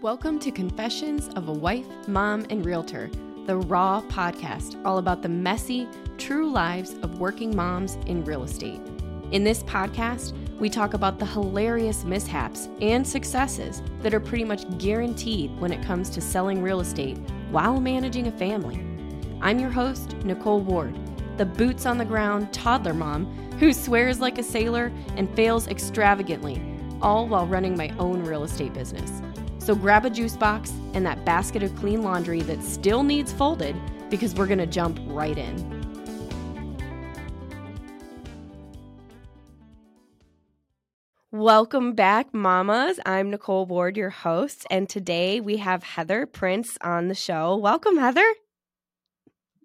Welcome 0.00 0.38
to 0.40 0.52
Confessions 0.52 1.26
of 1.34 1.48
a 1.48 1.52
Wife, 1.52 1.88
Mom, 2.06 2.46
and 2.50 2.64
Realtor, 2.64 3.10
the 3.46 3.56
Raw 3.56 4.00
podcast, 4.02 4.80
all 4.84 4.98
about 4.98 5.22
the 5.22 5.28
messy, 5.28 5.88
true 6.18 6.48
lives 6.48 6.94
of 7.02 7.18
working 7.18 7.56
moms 7.56 7.96
in 8.06 8.24
real 8.24 8.44
estate. 8.44 8.80
In 9.32 9.42
this 9.42 9.64
podcast, 9.64 10.34
we 10.60 10.70
talk 10.70 10.94
about 10.94 11.18
the 11.18 11.26
hilarious 11.26 12.04
mishaps 12.04 12.68
and 12.80 13.04
successes 13.04 13.82
that 14.02 14.14
are 14.14 14.20
pretty 14.20 14.44
much 14.44 14.78
guaranteed 14.78 15.58
when 15.58 15.72
it 15.72 15.84
comes 15.84 16.10
to 16.10 16.20
selling 16.20 16.62
real 16.62 16.78
estate 16.78 17.18
while 17.50 17.80
managing 17.80 18.28
a 18.28 18.38
family. 18.38 18.76
I'm 19.40 19.58
your 19.58 19.70
host, 19.70 20.16
Nicole 20.18 20.60
Ward, 20.60 20.96
the 21.38 21.46
boots 21.46 21.86
on 21.86 21.98
the 21.98 22.04
ground 22.04 22.52
toddler 22.52 22.94
mom 22.94 23.26
who 23.58 23.72
swears 23.72 24.20
like 24.20 24.38
a 24.38 24.44
sailor 24.44 24.92
and 25.16 25.28
fails 25.34 25.66
extravagantly, 25.66 26.62
all 27.02 27.26
while 27.26 27.48
running 27.48 27.76
my 27.76 27.92
own 27.98 28.22
real 28.22 28.44
estate 28.44 28.72
business. 28.72 29.22
So 29.68 29.74
grab 29.74 30.06
a 30.06 30.08
juice 30.08 30.34
box 30.34 30.72
and 30.94 31.04
that 31.04 31.26
basket 31.26 31.62
of 31.62 31.76
clean 31.76 32.02
laundry 32.02 32.40
that 32.40 32.64
still 32.64 33.02
needs 33.02 33.34
folded 33.34 33.76
because 34.08 34.34
we're 34.34 34.46
going 34.46 34.56
to 34.56 34.66
jump 34.66 34.98
right 35.08 35.36
in. 35.36 35.84
Welcome 41.30 41.92
back, 41.92 42.32
mamas. 42.32 42.98
I'm 43.04 43.28
Nicole 43.28 43.66
Ward, 43.66 43.98
your 43.98 44.08
host, 44.08 44.64
and 44.70 44.88
today 44.88 45.38
we 45.38 45.58
have 45.58 45.82
Heather 45.82 46.24
Prince 46.24 46.78
on 46.80 47.08
the 47.08 47.14
show. 47.14 47.54
Welcome, 47.54 47.98
Heather. 47.98 48.24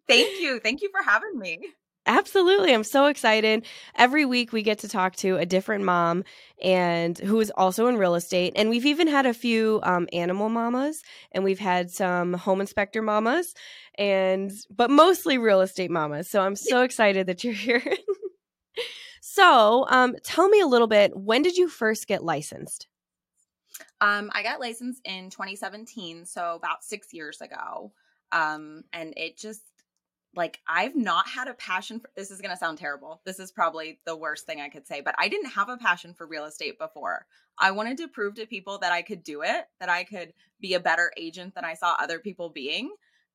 Thank 0.06 0.42
you. 0.42 0.60
Thank 0.60 0.82
you 0.82 0.90
for 0.92 1.02
having 1.02 1.40
me. 1.40 1.60
Absolutely. 2.06 2.74
I'm 2.74 2.84
so 2.84 3.06
excited. 3.06 3.66
Every 3.96 4.26
week 4.26 4.52
we 4.52 4.62
get 4.62 4.80
to 4.80 4.90
talk 4.90 5.16
to 5.18 5.38
a 5.38 5.46
different 5.46 5.86
mom 5.86 6.26
and 6.62 7.18
who 7.18 7.40
is 7.40 7.50
also 7.56 7.88
in 7.88 7.98
real 7.98 8.16
estate. 8.16 8.54
And 8.58 8.70
we've 8.70 8.86
even 8.86 9.08
had 9.08 9.26
a 9.26 9.34
few 9.34 9.80
um, 9.84 10.10
animal 10.12 10.50
mamas 10.50 11.02
and 11.32 11.46
we've 11.46 11.60
had 11.60 11.92
some 11.92 12.34
home 12.34 12.60
inspector 12.60 13.02
mamas 13.02 13.54
and 13.98 14.52
but 14.70 14.90
mostly 14.90 15.38
real 15.38 15.62
estate 15.62 15.92
mamas. 15.92 16.30
So 16.30 16.42
I'm 16.42 16.58
so 16.58 16.82
excited 16.82 17.28
that 17.28 17.44
you're 17.44 17.54
here. 17.54 17.84
so 19.22 19.86
um, 19.90 20.16
tell 20.24 20.50
me 20.50 20.60
a 20.60 20.68
little 20.68 20.88
bit, 20.88 21.16
when 21.16 21.42
did 21.42 21.56
you 21.56 21.70
first 21.70 22.08
get 22.08 22.22
licensed? 22.22 22.88
Um, 24.02 24.30
I 24.34 24.44
got 24.44 24.60
licensed 24.60 25.02
in 25.06 25.30
2017, 25.30 26.26
so 26.26 26.56
about 26.56 26.84
six 26.84 27.14
years 27.14 27.40
ago. 27.40 27.94
Um, 28.34 28.84
and 28.92 29.14
it 29.16 29.38
just 29.38 29.62
like 30.36 30.60
I've 30.68 30.96
not 30.96 31.28
had 31.28 31.48
a 31.48 31.54
passion 31.54 32.00
for 32.00 32.10
this 32.16 32.32
is 32.32 32.42
going 32.42 32.52
to 32.52 32.58
sound 32.58 32.78
terrible. 32.78 33.22
This 33.26 33.40
is 33.40 33.52
probably 33.52 34.00
the 34.06 34.16
worst 34.16 34.46
thing 34.46 34.62
I 34.62 34.70
could 34.70 34.88
say, 34.88 35.02
but 35.02 35.16
I 35.18 35.28
didn't 35.28 35.52
have 35.52 35.70
a 35.70 35.78
passion 35.78 36.14
for 36.14 36.26
real 36.26 36.46
estate 36.46 36.80
before. 36.80 37.26
I 37.58 37.72
wanted 37.72 37.98
to 38.00 38.08
prove 38.08 38.36
to 38.36 38.48
people 38.48 38.80
that 38.80 38.92
I 38.92 39.04
could 39.04 39.24
do 39.24 39.44
it, 39.44 39.66
that 39.80 39.90
I 39.90 40.04
could 40.04 40.34
be 40.60 40.74
a 40.74 40.80
better 40.80 41.12
agent 41.18 41.54
than 41.54 41.66
I 41.66 41.76
saw 41.76 41.96
other 42.00 42.20
people 42.20 42.50
being. 42.50 42.92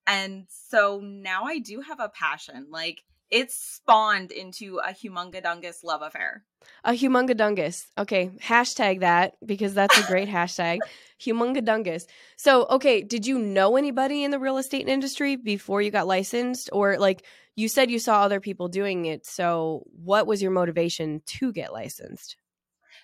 And 0.07 0.47
so 0.49 1.01
now 1.03 1.45
I 1.45 1.59
do 1.59 1.81
have 1.81 2.01
a 2.01 2.09
passion. 2.09 2.67
Like 2.71 3.05
it's 3.31 3.55
spawned 3.55 4.31
into 4.31 4.79
a 4.79 4.91
humungadungus 4.91 5.85
love 5.85 6.03
affair. 6.03 6.45
A 6.85 6.93
humungadungus. 6.93 7.87
Okay, 7.97 8.31
hashtag 8.43 9.01
that 9.01 9.35
because 9.45 9.75
that's 9.75 9.99
a 9.99 10.07
great 10.07 10.29
hashtag. 10.39 10.79
Humungadungus. 11.21 12.07
So, 12.37 12.67
okay, 12.71 13.03
did 13.03 13.27
you 13.27 13.39
know 13.39 13.77
anybody 13.77 14.25
in 14.25 14.31
the 14.31 14.39
real 14.39 14.59
estate 14.59 14.89
industry 14.89 15.37
before 15.37 15.83
you 15.83 15.91
got 15.91 16.07
licensed, 16.07 16.71
or 16.73 16.99
like 16.99 17.25
you 17.57 17.69
said 17.69 17.91
you 17.91 17.99
saw 17.99 18.23
other 18.23 18.41
people 18.41 18.69
doing 18.69 19.07
it? 19.07 19.27
So, 19.27 19.85
what 19.93 20.27
was 20.27 20.43
your 20.43 20.51
motivation 20.51 21.23
to 21.27 21.53
get 21.53 21.73
licensed? 21.73 22.37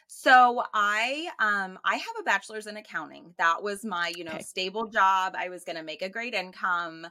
So 0.07 0.63
I 0.73 1.29
um 1.39 1.79
I 1.85 1.97
have 1.97 2.15
a 2.21 2.23
bachelor's 2.23 2.67
in 2.67 2.77
accounting. 2.77 3.35
That 3.39 3.63
was 3.63 3.85
my, 3.85 4.13
you 4.17 4.25
know, 4.25 4.33
okay. 4.33 4.43
stable 4.43 4.87
job. 4.87 5.35
I 5.37 5.49
was 5.49 5.65
going 5.65 5.77
to 5.77 5.83
make 5.83 6.03
a 6.03 6.09
great 6.09 6.35
income. 6.35 7.07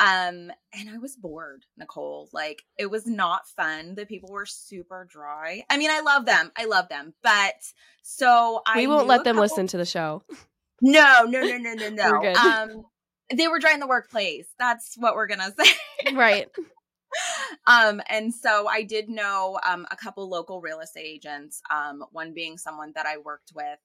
Um, 0.00 0.50
and 0.72 0.90
I 0.92 0.98
was 1.00 1.14
bored, 1.16 1.64
Nicole. 1.76 2.28
Like 2.32 2.62
it 2.78 2.86
was 2.90 3.06
not 3.06 3.48
fun. 3.48 3.94
The 3.94 4.06
people 4.06 4.30
were 4.32 4.46
super 4.46 5.06
dry. 5.08 5.64
I 5.70 5.76
mean, 5.78 5.90
I 5.90 6.00
love 6.00 6.26
them. 6.26 6.50
I 6.56 6.64
love 6.64 6.88
them. 6.88 7.14
But 7.22 7.54
so 8.02 8.60
I 8.66 8.76
We 8.78 8.86
won't 8.88 9.06
let 9.06 9.22
them 9.24 9.36
couple- 9.36 9.42
listen 9.42 9.66
to 9.68 9.76
the 9.78 9.86
show. 9.86 10.22
No, 10.82 11.22
no, 11.26 11.40
no, 11.40 11.56
no, 11.56 11.72
no, 11.74 11.88
no. 12.20 12.32
um 12.34 12.82
they 13.34 13.48
were 13.48 13.58
dry 13.60 13.72
in 13.72 13.80
the 13.80 13.86
workplace. 13.86 14.46
That's 14.58 14.96
what 14.98 15.14
we're 15.14 15.28
gonna 15.28 15.54
say. 15.58 16.12
right. 16.14 16.48
um, 17.66 18.02
and 18.08 18.34
so 18.34 18.66
I 18.68 18.82
did 18.82 19.08
know 19.08 19.58
um 19.66 19.86
a 19.90 19.96
couple 19.96 20.28
local 20.28 20.60
real 20.60 20.80
estate 20.80 21.06
agents, 21.06 21.62
um, 21.70 22.04
one 22.10 22.34
being 22.34 22.58
someone 22.58 22.92
that 22.96 23.06
I 23.06 23.18
worked 23.18 23.52
with, 23.54 23.78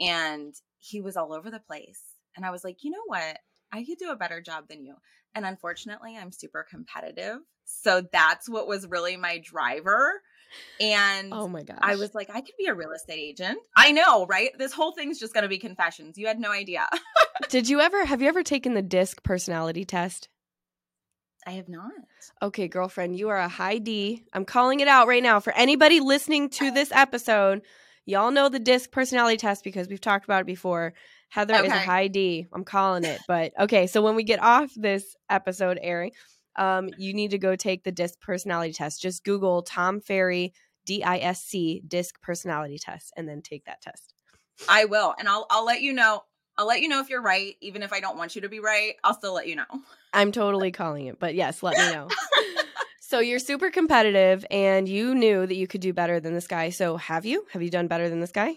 and 0.00 0.54
he 0.78 1.00
was 1.00 1.16
all 1.16 1.32
over 1.32 1.50
the 1.50 1.60
place. 1.60 2.00
And 2.36 2.44
I 2.44 2.50
was 2.50 2.64
like, 2.64 2.82
you 2.82 2.90
know 2.90 3.04
what? 3.06 3.38
I 3.72 3.84
could 3.84 3.98
do 3.98 4.10
a 4.10 4.16
better 4.16 4.40
job 4.40 4.64
than 4.68 4.84
you. 4.84 4.94
And 5.34 5.46
unfortunately, 5.46 6.16
I'm 6.16 6.32
super 6.32 6.66
competitive. 6.68 7.38
So 7.64 8.02
that's 8.12 8.48
what 8.48 8.66
was 8.66 8.86
really 8.86 9.16
my 9.16 9.38
driver. 9.38 10.20
And 10.80 11.32
oh 11.32 11.46
my 11.46 11.62
gosh, 11.62 11.78
I 11.80 11.96
was 11.96 12.14
like, 12.14 12.28
I 12.30 12.40
could 12.40 12.56
be 12.58 12.66
a 12.66 12.74
real 12.74 12.90
estate 12.90 13.20
agent. 13.20 13.58
I 13.76 13.92
know, 13.92 14.26
right? 14.26 14.50
This 14.58 14.72
whole 14.72 14.92
thing's 14.92 15.20
just 15.20 15.32
going 15.32 15.42
to 15.42 15.48
be 15.48 15.58
confessions. 15.58 16.18
You 16.18 16.26
had 16.26 16.40
no 16.40 16.50
idea. 16.50 16.88
Did 17.48 17.68
you 17.68 17.80
ever, 17.80 18.04
have 18.04 18.20
you 18.20 18.28
ever 18.28 18.42
taken 18.42 18.74
the 18.74 18.82
DISC 18.82 19.22
personality 19.22 19.84
test? 19.84 20.28
I 21.46 21.52
have 21.52 21.68
not. 21.68 21.92
Okay, 22.42 22.68
girlfriend, 22.68 23.16
you 23.16 23.28
are 23.30 23.38
a 23.38 23.48
high 23.48 23.78
D. 23.78 24.24
I'm 24.32 24.44
calling 24.44 24.80
it 24.80 24.88
out 24.88 25.08
right 25.08 25.22
now 25.22 25.40
for 25.40 25.54
anybody 25.54 26.00
listening 26.00 26.50
to 26.50 26.70
this 26.70 26.92
episode. 26.92 27.62
Y'all 28.04 28.30
know 28.30 28.48
the 28.48 28.58
DISC 28.58 28.90
personality 28.90 29.36
test 29.36 29.64
because 29.64 29.88
we've 29.88 30.00
talked 30.00 30.24
about 30.24 30.42
it 30.42 30.46
before. 30.46 30.94
Heather 31.30 31.54
okay. 31.54 31.66
is 31.66 31.72
a 31.72 31.78
high 31.78 32.08
D. 32.08 32.46
I'm 32.52 32.64
calling 32.64 33.04
it. 33.04 33.20
But 33.26 33.52
okay, 33.58 33.86
so 33.86 34.02
when 34.02 34.16
we 34.16 34.24
get 34.24 34.42
off 34.42 34.72
this 34.76 35.16
episode 35.30 35.78
airing, 35.80 36.10
um, 36.56 36.90
you 36.98 37.14
need 37.14 37.30
to 37.30 37.38
go 37.38 37.56
take 37.56 37.84
the 37.84 37.92
DISC 37.92 38.20
personality 38.20 38.72
test. 38.72 39.00
Just 39.00 39.24
Google 39.24 39.62
Tom 39.62 40.00
Ferry 40.00 40.52
D 40.84 41.04
I 41.04 41.18
S 41.18 41.42
C 41.44 41.82
DISC 41.86 42.20
personality 42.20 42.78
test, 42.78 43.12
and 43.16 43.28
then 43.28 43.42
take 43.42 43.64
that 43.66 43.80
test. 43.80 44.12
I 44.68 44.86
will, 44.86 45.14
and 45.18 45.28
I'll 45.28 45.46
I'll 45.50 45.64
let 45.64 45.82
you 45.82 45.92
know. 45.92 46.24
I'll 46.58 46.66
let 46.66 46.82
you 46.82 46.88
know 46.88 47.00
if 47.00 47.08
you're 47.08 47.22
right, 47.22 47.54
even 47.60 47.82
if 47.82 47.92
I 47.92 48.00
don't 48.00 48.18
want 48.18 48.34
you 48.34 48.42
to 48.42 48.48
be 48.48 48.60
right. 48.60 48.94
I'll 49.04 49.14
still 49.14 49.32
let 49.32 49.46
you 49.46 49.56
know. 49.56 49.64
I'm 50.12 50.32
totally 50.32 50.72
calling 50.72 51.06
it, 51.06 51.18
but 51.18 51.34
yes, 51.34 51.62
let 51.62 51.78
me 51.78 51.92
know. 51.92 52.08
so 53.00 53.20
you're 53.20 53.38
super 53.38 53.70
competitive, 53.70 54.44
and 54.50 54.88
you 54.88 55.14
knew 55.14 55.46
that 55.46 55.54
you 55.54 55.68
could 55.68 55.80
do 55.80 55.92
better 55.92 56.18
than 56.18 56.34
this 56.34 56.48
guy. 56.48 56.70
So 56.70 56.96
have 56.96 57.24
you? 57.24 57.46
Have 57.52 57.62
you 57.62 57.70
done 57.70 57.86
better 57.86 58.08
than 58.08 58.18
this 58.18 58.32
guy? 58.32 58.56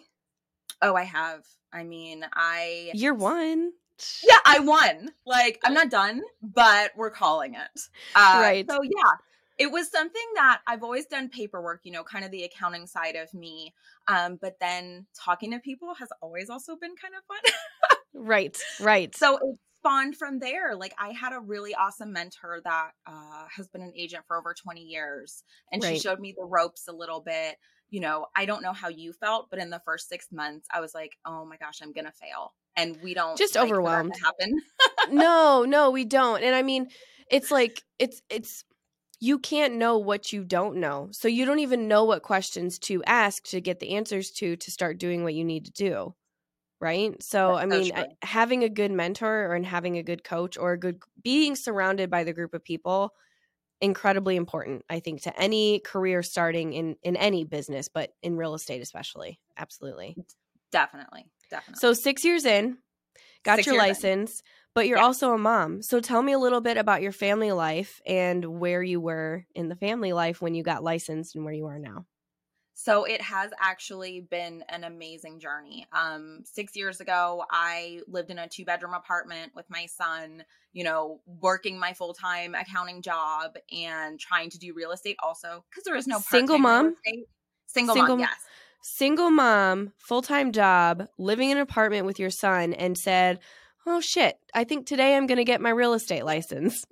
Oh, 0.82 0.96
I 0.96 1.04
have. 1.04 1.46
I 1.74 1.84
mean, 1.84 2.26
I 2.34 2.92
You're 2.94 3.16
one. 3.16 3.72
Yeah, 4.24 4.38
I 4.46 4.60
won. 4.60 5.10
Like, 5.26 5.60
I'm 5.64 5.74
not 5.74 5.90
done, 5.90 6.22
but 6.42 6.92
we're 6.96 7.12
calling 7.12 7.56
it. 7.56 7.82
Uh, 8.16 8.40
right. 8.42 8.66
So 8.70 8.80
yeah, 8.84 9.12
it 9.58 9.72
was 9.72 9.90
something 9.90 10.22
that 10.36 10.62
I've 10.68 10.84
always 10.84 11.06
done 11.06 11.30
paperwork, 11.30 11.82
you 11.84 11.92
know, 11.92 12.04
kind 12.04 12.26
of 12.26 12.32
the 12.32 12.44
accounting 12.44 12.88
side 12.88 13.16
of 13.16 13.34
me. 13.34 13.74
Um, 14.08 14.38
but 14.42 14.56
then 14.60 15.06
talking 15.16 15.52
to 15.52 15.60
people 15.60 15.94
has 15.96 16.10
always 16.22 16.50
also 16.50 16.76
been 16.76 16.96
kind 17.02 17.14
of 17.16 17.24
fun. 17.26 18.24
right, 18.26 18.58
right. 18.82 19.16
So 19.16 19.38
it 19.38 19.58
spawned 19.80 20.16
from 20.16 20.40
there. 20.40 20.76
Like 20.76 20.94
I 20.98 21.10
had 21.10 21.34
a 21.34 21.40
really 21.40 21.76
awesome 21.76 22.14
mentor 22.14 22.62
that 22.64 22.92
uh, 23.06 23.46
has 23.56 23.68
been 23.68 23.82
an 23.82 23.94
agent 23.96 24.24
for 24.28 24.38
over 24.38 24.54
20 24.54 24.82
years, 24.82 25.44
and 25.72 25.84
right. 25.84 25.94
she 25.94 26.00
showed 26.00 26.20
me 26.20 26.34
the 26.38 26.46
ropes 26.46 26.88
a 26.88 26.94
little 26.94 27.22
bit 27.22 27.58
you 27.94 28.00
know, 28.00 28.26
I 28.36 28.46
don't 28.46 28.64
know 28.64 28.74
how 28.74 28.88
you 28.88 29.14
felt, 29.14 29.52
but 29.52 29.60
in 29.60 29.70
the 29.70 29.80
first 29.86 30.10
six 30.10 30.32
months, 30.32 30.68
I 30.74 30.82
was 30.82 30.96
like, 30.96 31.16
oh 31.28 31.46
my 31.46 31.58
gosh, 31.58 31.80
I'm 31.80 31.94
gonna 31.94 32.12
fail, 32.12 32.56
and 32.76 32.98
we 33.04 33.14
don't 33.14 33.38
just 33.38 33.54
like 33.54 33.66
overwhelmed 33.66 34.16
happen. 34.20 34.60
no, 35.12 35.64
no, 35.68 35.92
we 35.92 36.04
don't. 36.04 36.42
And 36.42 36.56
I 36.56 36.64
mean, 36.64 36.88
it's 37.30 37.52
like 37.52 37.84
it's 38.00 38.24
it's 38.32 38.66
you 39.20 39.38
can't 39.38 39.76
know 39.76 40.00
what 40.00 40.34
you 40.34 40.44
don't 40.44 40.78
know, 40.78 41.10
so 41.12 41.28
you 41.28 41.46
don't 41.46 41.60
even 41.60 41.88
know 41.88 42.04
what 42.06 42.24
questions 42.24 42.80
to 42.80 43.04
ask 43.04 43.44
to 43.50 43.62
get 43.62 43.80
the 43.80 43.92
answers 43.92 44.32
to 44.32 44.56
to 44.56 44.72
start 44.72 44.98
doing 44.98 45.24
what 45.24 45.36
you 45.36 45.46
need 45.46 45.66
to 45.66 45.72
do. 45.72 46.16
Right. 46.82 47.22
So, 47.22 47.50
That's 47.54 47.64
I 47.64 47.66
mean, 47.68 47.92
so 47.96 48.06
having 48.24 48.64
a 48.64 48.70
good 48.70 48.92
mentor 48.92 49.46
or 49.46 49.54
and 49.54 49.68
having 49.68 50.00
a 50.00 50.04
good 50.04 50.24
coach 50.24 50.58
or 50.58 50.72
a 50.74 50.80
good 50.80 50.98
being 51.24 51.56
surrounded 51.56 52.10
by 52.10 52.24
the 52.24 52.34
group 52.34 52.56
of 52.56 52.64
people 52.64 53.14
incredibly 53.84 54.38
important 54.38 54.86
i 54.90 55.02
think 55.02 55.22
to 55.22 55.40
any 55.40 55.80
career 55.80 56.24
starting 56.24 56.72
in 56.72 56.96
in 57.04 57.18
any 57.18 57.44
business 57.44 57.90
but 57.90 58.12
in 58.24 58.38
real 58.38 58.54
estate 58.54 58.82
especially. 58.82 59.40
Absolutely. 59.58 60.16
Definitely 60.72 61.26
definitely. 61.50 61.80
So 61.80 61.94
six 61.94 62.24
years 62.24 62.46
in 62.46 62.78
got 63.44 63.58
six 63.58 63.68
your 63.68 63.78
license 63.78 64.40
in. 64.40 64.46
but 64.74 64.88
you're 64.88 64.98
yeah. 64.98 65.04
also 65.04 65.34
a 65.34 65.38
mom. 65.38 65.82
So 65.82 66.00
tell 66.00 66.22
me 66.24 66.32
a 66.32 66.40
little 66.40 66.62
bit 66.62 66.78
about 66.78 67.02
your 67.02 67.12
family 67.12 67.52
life 67.52 68.00
and 68.06 68.60
where 68.60 68.82
you 68.82 69.02
were 69.02 69.46
in 69.54 69.68
the 69.68 69.76
family 69.76 70.14
life 70.14 70.42
when 70.42 70.56
you 70.56 70.64
got 70.64 70.82
licensed 70.82 71.36
and 71.36 71.44
where 71.44 71.54
you 71.54 71.66
are 71.66 71.78
now 71.78 72.06
so 72.76 73.04
it 73.06 73.22
has 73.22 73.52
actually 73.60 74.22
been 74.22 74.64
an 74.68 74.84
amazing 74.84 75.40
journey. 75.40 75.86
Um, 75.92 76.40
six 76.44 76.76
years 76.76 77.00
ago, 77.02 77.44
I 77.52 78.02
lived 78.08 78.32
in 78.32 78.40
a 78.40 78.48
two 78.48 78.66
bedroom 78.66 78.94
apartment 78.96 79.54
with 79.56 79.70
my 79.70 79.86
son, 79.86 80.44
you 80.72 80.84
know, 80.84 81.22
working 81.26 81.80
my 81.80 81.94
full 81.94 82.14
time 82.14 82.56
accounting 82.56 83.02
job 83.04 83.52
and 83.72 84.20
trying 84.20 84.50
to 84.50 84.58
do 84.58 84.74
real 84.74 84.92
estate 84.92 85.18
also 85.22 85.64
because 85.70 85.84
there 85.84 85.96
is 85.96 86.08
no 86.08 86.20
single 86.20 86.58
mom. 86.58 86.96
Single, 87.68 87.96
single 87.96 88.18
mom, 88.18 88.20
yes. 88.20 88.36
single 88.82 89.30
mom, 89.30 89.94
full 89.98 90.22
time 90.22 90.52
job, 90.52 91.08
living 91.20 91.52
in 91.52 91.58
an 91.58 91.64
apartment 91.64 92.06
with 92.06 92.20
your 92.20 92.32
son, 92.32 92.74
and 92.74 92.98
said, 92.98 93.40
"Oh 93.86 94.02
shit, 94.02 94.38
I 94.54 94.64
think 94.64 94.88
today 94.88 95.16
I'm 95.16 95.28
going 95.28 95.38
to 95.38 95.44
get 95.44 95.62
my 95.62 95.70
real 95.70 95.94
estate 95.94 96.26
license." 96.26 96.86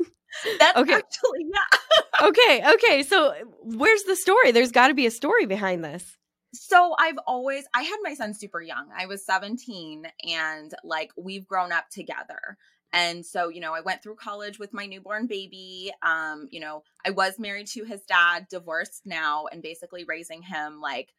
That's 0.60 0.78
okay. 0.78 0.94
actually 0.94 1.48
yeah. 1.52 1.80
okay, 2.22 2.74
okay. 2.74 3.04
So 3.04 3.34
where's 3.62 4.04
the 4.04 4.16
story? 4.16 4.52
There's 4.52 4.72
got 4.72 4.88
to 4.88 4.94
be 4.94 5.06
a 5.06 5.12
story 5.12 5.46
behind 5.46 5.84
this. 5.84 6.18
So 6.54 6.96
I've 7.00 7.18
always 7.26 7.66
I 7.74 7.84
had 7.84 7.98
my 8.04 8.14
son 8.14 8.34
super 8.34 8.62
young. 8.62 8.90
I 8.98 9.06
was 9.06 9.26
17 9.26 10.06
and 10.28 10.74
like 10.84 11.12
we've 11.18 11.48
grown 11.48 11.72
up 11.72 11.90
together. 11.90 12.58
And 12.94 13.26
so, 13.26 13.48
you 13.48 13.62
know, 13.62 13.74
I 13.74 13.80
went 13.80 14.04
through 14.04 14.16
college 14.16 14.60
with 14.60 14.74
my 14.74 14.86
newborn 14.86 15.28
baby. 15.28 15.92
Um, 16.02 16.50
you 16.52 16.60
know, 16.60 16.84
I 17.06 17.12
was 17.12 17.40
married 17.40 17.68
to 17.68 17.86
his 17.86 18.02
dad, 18.02 18.48
divorced 18.50 19.04
now, 19.06 19.46
and 19.50 19.62
basically 19.62 20.04
raising 20.04 20.42
him 20.42 20.82
like 20.82 21.14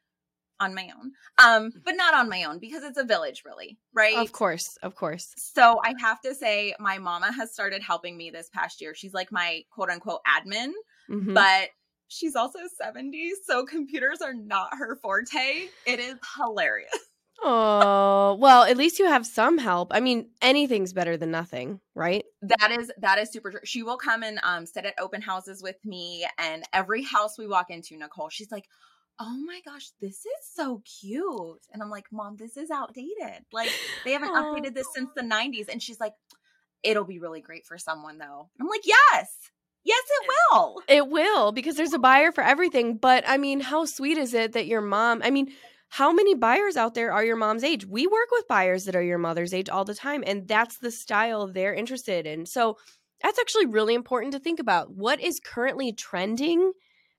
on 0.63 0.75
my 0.75 0.91
own. 0.97 1.13
Um, 1.45 1.73
mm. 1.73 1.85
but 1.85 1.97
not 1.97 2.15
on 2.15 2.29
my 2.29 2.45
own 2.45 2.59
because 2.59 2.85
it's 2.85 2.99
a 2.99 3.05
village, 3.05 3.43
really, 3.45 3.79
right? 3.93 4.17
Of 4.17 4.33
course, 4.33 4.79
of 4.83 4.95
course. 4.95 5.33
So 5.37 5.81
I 5.85 5.95
have 5.99 6.21
to 6.23 6.35
say, 6.35 6.75
my 6.79 6.99
mama 6.99 7.33
has 7.33 7.53
started 7.53 7.83
helping 7.83 8.17
me 8.17 8.31
this 8.31 8.49
past 8.51 8.81
year. 8.81 8.95
She's 8.95 9.15
like 9.15 9.33
my 9.33 9.65
quote 9.71 9.91
unquote 9.91 10.21
admin, 10.25 10.73
mm-hmm. 11.13 11.35
but 11.35 11.69
she's 12.09 12.37
also 12.37 12.59
70, 12.81 13.33
so 13.45 13.65
computers 13.65 14.21
are 14.21 14.35
not 14.35 14.71
her 14.73 14.97
forte. 14.97 15.69
It 15.87 15.99
is 15.99 16.17
hilarious. 16.37 16.91
Oh, 17.45 18.37
well, 18.39 18.63
at 18.63 18.77
least 18.77 19.01
you 19.01 19.07
have 19.07 19.27
some 19.27 19.59
help. 19.59 19.89
I 19.93 19.99
mean, 19.99 20.31
anything's 20.41 20.93
better 20.93 21.17
than 21.17 21.33
nothing, 21.33 21.81
right? 21.95 22.25
That 22.43 22.71
is 22.71 22.93
that 22.99 23.19
is 23.19 23.33
super 23.33 23.51
true. 23.51 23.61
She 23.65 23.83
will 23.83 23.97
come 23.97 24.23
and 24.23 24.39
um 24.45 24.65
sit 24.65 24.85
at 24.85 24.95
open 25.01 25.23
houses 25.23 25.61
with 25.61 25.75
me 25.85 26.25
and 26.39 26.63
every 26.73 27.03
house 27.03 27.37
we 27.37 27.49
walk 27.49 27.71
into, 27.71 27.97
Nicole, 27.97 28.29
she's 28.29 28.53
like, 28.53 28.67
oh 29.19 29.37
my 29.47 29.61
gosh, 29.65 29.91
this 30.01 30.25
is 30.27 30.53
so 30.55 30.83
cute. 31.01 31.61
And 31.73 31.83
I'm 31.83 31.91
like, 31.91 32.07
Mom, 32.11 32.37
this 32.37 32.57
is 32.57 32.71
outdated. 32.71 33.45
Like, 33.53 33.71
they 34.05 34.13
haven't 34.13 34.35
updated 34.35 34.75
this 34.75 34.89
since 34.95 35.11
the 35.15 35.23
90s. 35.23 35.69
And 35.69 35.83
she's 35.83 36.01
like, 36.01 36.15
it'll 36.83 37.05
be 37.05 37.19
really 37.19 37.41
great 37.41 37.67
for 37.67 37.79
someone, 37.79 38.19
though. 38.19 38.49
I'm 38.61 38.69
like, 38.69 38.85
yes. 38.85 39.37
Yes, 39.85 40.03
it 40.23 40.29
will. 40.29 40.83
It 40.89 41.09
will 41.09 41.53
because 41.53 41.77
there's 41.77 41.93
a 41.93 41.99
buyer 41.99 42.31
for 42.31 42.43
everything. 42.45 42.97
But 42.97 43.25
I 43.27 43.37
mean, 43.37 43.61
how 43.61 43.85
sweet 43.85 44.17
is 44.17 44.33
it 44.35 44.53
that 44.53 44.67
your 44.67 44.81
mom, 44.81 45.23
I 45.25 45.31
mean, 45.31 45.53
how 45.89 46.13
many 46.13 46.35
buyers 46.35 46.77
out 46.77 46.95
there 46.95 47.13
are 47.13 47.25
your 47.25 47.37
mom's 47.37 47.65
age? 47.65 47.85
We 47.85 48.07
work 48.07 48.29
with 48.31 48.49
buyers 48.49 48.85
that 48.85 48.97
are 48.97 49.03
your 49.03 49.19
mother's 49.19 49.53
age 49.53 49.69
all 49.69 49.85
the 49.85 49.95
time, 49.95 50.23
and 50.27 50.47
that's 50.49 50.79
the 50.79 50.91
style 50.91 51.49
they're 51.49 51.75
interested 51.75 52.27
in. 52.27 52.47
So 52.47 52.79
that's 53.23 53.39
actually 53.39 53.67
really 53.67 53.95
important 53.95 54.33
to 54.33 54.39
think 54.39 54.61
about. 54.61 54.93
What 54.95 55.21
is 55.21 55.41
currently 55.41 55.93
trending 55.93 56.73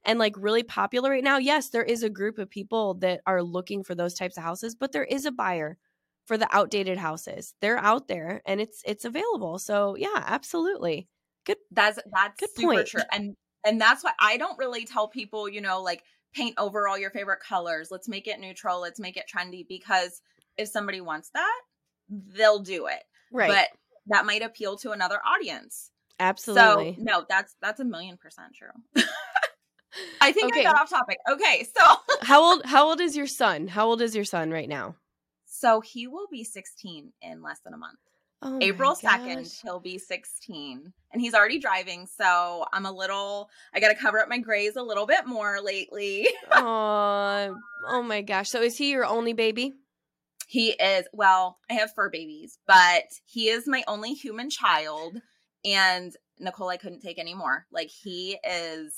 and 0.05 0.17
like 0.17 0.33
really 0.37 0.63
popular 0.63 1.11
right 1.11 1.23
now, 1.23 1.37
yes, 1.37 1.69
there 1.69 1.83
is 1.83 2.01
a 2.03 2.09
group 2.09 2.37
of 2.39 2.49
people 2.49 2.95
that 2.95 3.21
are 3.27 3.43
looking 3.43 3.83
for 3.83 3.93
those 3.95 4.13
types 4.15 4.37
of 4.37 4.43
houses, 4.43 4.75
but 4.75 4.91
there 4.91 5.03
is 5.03 5.25
a 5.25 5.31
buyer 5.31 5.77
for 6.25 6.37
the 6.37 6.47
outdated 6.55 6.97
houses. 6.97 7.53
They're 7.61 7.77
out 7.77 8.07
there 8.07 8.41
and 8.45 8.59
it's 8.61 8.81
it's 8.85 9.05
available. 9.05 9.59
So 9.59 9.95
yeah, 9.95 10.23
absolutely. 10.25 11.07
Good. 11.45 11.57
That's 11.71 11.99
that's 12.13 12.39
good 12.39 12.49
super 12.55 12.73
point. 12.73 12.87
true. 12.87 13.01
And 13.11 13.35
and 13.65 13.79
that's 13.79 14.03
why 14.03 14.11
I 14.19 14.37
don't 14.37 14.57
really 14.57 14.85
tell 14.85 15.07
people, 15.07 15.47
you 15.47 15.61
know, 15.61 15.81
like 15.81 16.03
paint 16.33 16.55
over 16.57 16.87
all 16.87 16.97
your 16.97 17.11
favorite 17.11 17.39
colors. 17.39 17.89
Let's 17.91 18.07
make 18.07 18.27
it 18.27 18.39
neutral. 18.39 18.81
Let's 18.81 18.99
make 18.99 19.17
it 19.17 19.25
trendy 19.33 19.65
because 19.67 20.21
if 20.57 20.67
somebody 20.67 21.01
wants 21.01 21.29
that, 21.33 21.61
they'll 22.09 22.59
do 22.59 22.87
it. 22.87 23.03
Right. 23.31 23.49
But 23.49 23.67
that 24.07 24.25
might 24.25 24.41
appeal 24.41 24.77
to 24.77 24.91
another 24.91 25.19
audience. 25.25 25.91
Absolutely. 26.19 26.95
So 26.97 27.03
no, 27.03 27.25
that's 27.27 27.55
that's 27.61 27.79
a 27.79 27.85
million 27.85 28.17
percent 28.17 28.53
true. 28.55 29.03
I 30.21 30.31
think 30.31 30.53
okay. 30.53 30.61
I 30.61 30.71
got 30.71 30.81
off 30.81 30.89
topic. 30.89 31.17
Okay, 31.29 31.67
so 31.77 31.95
how 32.21 32.41
old 32.43 32.65
how 32.65 32.87
old 32.87 33.01
is 33.01 33.15
your 33.15 33.27
son? 33.27 33.67
How 33.67 33.87
old 33.87 34.01
is 34.01 34.15
your 34.15 34.25
son 34.25 34.51
right 34.51 34.69
now? 34.69 34.95
So 35.45 35.81
he 35.81 36.07
will 36.07 36.27
be 36.31 36.43
16 36.43 37.13
in 37.21 37.41
less 37.41 37.59
than 37.63 37.73
a 37.73 37.77
month. 37.77 37.99
Oh 38.45 38.59
April 38.61 38.93
2nd, 38.93 39.61
he'll 39.63 39.79
be 39.79 39.97
16 39.97 40.91
and 41.11 41.21
he's 41.21 41.33
already 41.33 41.59
driving. 41.59 42.07
So 42.07 42.65
I'm 42.73 42.85
a 42.85 42.91
little, 42.91 43.49
I 43.73 43.79
got 43.79 43.89
to 43.89 43.95
cover 43.95 44.19
up 44.19 44.27
my 44.27 44.39
grays 44.39 44.75
a 44.75 44.83
little 44.83 45.05
bit 45.05 45.25
more 45.25 45.61
lately. 45.61 46.27
oh, 46.51 47.55
oh 47.87 48.03
my 48.03 48.21
gosh. 48.21 48.49
So 48.49 48.61
is 48.61 48.77
he 48.77 48.91
your 48.91 49.05
only 49.05 49.33
baby? 49.33 49.73
He 50.47 50.71
is, 50.71 51.07
well, 51.13 51.57
I 51.69 51.75
have 51.75 51.93
fur 51.93 52.09
babies, 52.09 52.59
but 52.67 53.05
he 53.25 53.47
is 53.47 53.65
my 53.65 53.83
only 53.87 54.13
human 54.13 54.49
child. 54.49 55.21
And 55.63 56.13
Nicole, 56.37 56.69
I 56.69 56.77
couldn't 56.77 56.99
take 56.99 57.17
anymore. 57.17 57.65
Like 57.71 57.89
he 57.89 58.37
is 58.43 58.93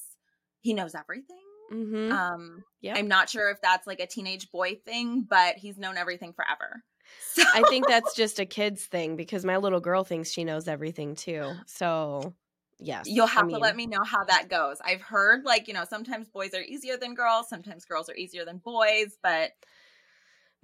he 0.62 0.74
knows 0.74 0.96
everything. 0.96 1.38
Mm-hmm. 1.72 2.12
Um, 2.12 2.64
yeah. 2.82 2.96
I'm 2.96 3.08
not 3.08 3.30
sure 3.30 3.52
if 3.52 3.62
that's 3.62 3.86
like 3.86 4.00
a 4.00 4.08
teenage 4.08 4.50
boy 4.52 4.80
thing, 4.84 5.26
but 5.30 5.58
he's 5.58 5.78
known 5.78 5.96
everything 5.96 6.34
forever. 6.34 6.84
So. 7.32 7.44
I 7.54 7.64
think 7.70 7.88
that's 7.88 8.16
just 8.16 8.40
a 8.40 8.46
kid's 8.46 8.86
thing 8.86 9.16
because 9.16 9.46
my 9.46 9.58
little 9.58 9.80
girl 9.80 10.04
thinks 10.04 10.32
she 10.32 10.44
knows 10.44 10.68
everything 10.68 11.16
too. 11.16 11.52
So, 11.66 12.34
yes. 12.80 13.06
You'll 13.08 13.28
have 13.28 13.44
I 13.44 13.48
mean, 13.48 13.56
to 13.56 13.62
let 13.62 13.76
me 13.76 13.88
know 13.88 14.04
how 14.04 14.24
that 14.26 14.50
goes. 14.50 14.78
I've 14.84 15.02
heard 15.02 15.44
like, 15.44 15.68
you 15.68 15.74
know, 15.74 15.86
sometimes 15.90 16.30
boys 16.30 16.54
are 16.54 16.62
easier 16.62 16.98
than 16.98 17.14
girls, 17.14 17.50
sometimes 17.50 17.86
girls 17.86 18.10
are 18.10 18.16
easier 18.16 18.46
than 18.46 18.58
boys, 18.58 19.18
but 19.22 19.52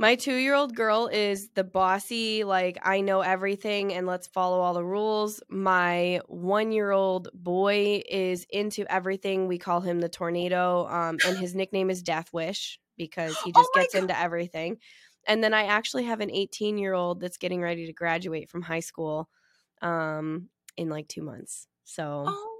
my 0.01 0.15
two 0.15 0.33
year 0.35 0.55
old 0.55 0.75
girl 0.75 1.07
is 1.13 1.49
the 1.49 1.63
bossy, 1.63 2.43
like, 2.43 2.79
I 2.81 3.01
know 3.01 3.21
everything 3.21 3.93
and 3.93 4.07
let's 4.07 4.25
follow 4.25 4.59
all 4.59 4.73
the 4.73 4.83
rules. 4.83 5.43
My 5.47 6.21
one 6.25 6.71
year 6.71 6.89
old 6.89 7.29
boy 7.35 8.01
is 8.09 8.47
into 8.49 8.91
everything. 8.91 9.47
We 9.47 9.59
call 9.59 9.79
him 9.79 9.99
the 9.99 10.09
tornado, 10.09 10.87
um, 10.87 11.19
and 11.27 11.37
his 11.37 11.53
nickname 11.53 11.91
is 11.91 12.01
Death 12.01 12.33
Wish 12.33 12.79
because 12.97 13.37
he 13.45 13.51
just 13.51 13.69
oh 13.75 13.79
gets 13.79 13.93
God. 13.93 14.01
into 14.01 14.19
everything. 14.19 14.77
And 15.27 15.43
then 15.43 15.53
I 15.53 15.65
actually 15.65 16.05
have 16.05 16.19
an 16.19 16.31
18 16.31 16.77
year 16.77 16.93
old 16.93 17.19
that's 17.19 17.37
getting 17.37 17.61
ready 17.61 17.85
to 17.85 17.93
graduate 17.93 18.49
from 18.49 18.61
high 18.61 18.79
school 18.79 19.29
um, 19.81 20.49
in 20.77 20.89
like 20.89 21.07
two 21.07 21.21
months. 21.21 21.67
So. 21.83 22.25
Oh, 22.27 22.59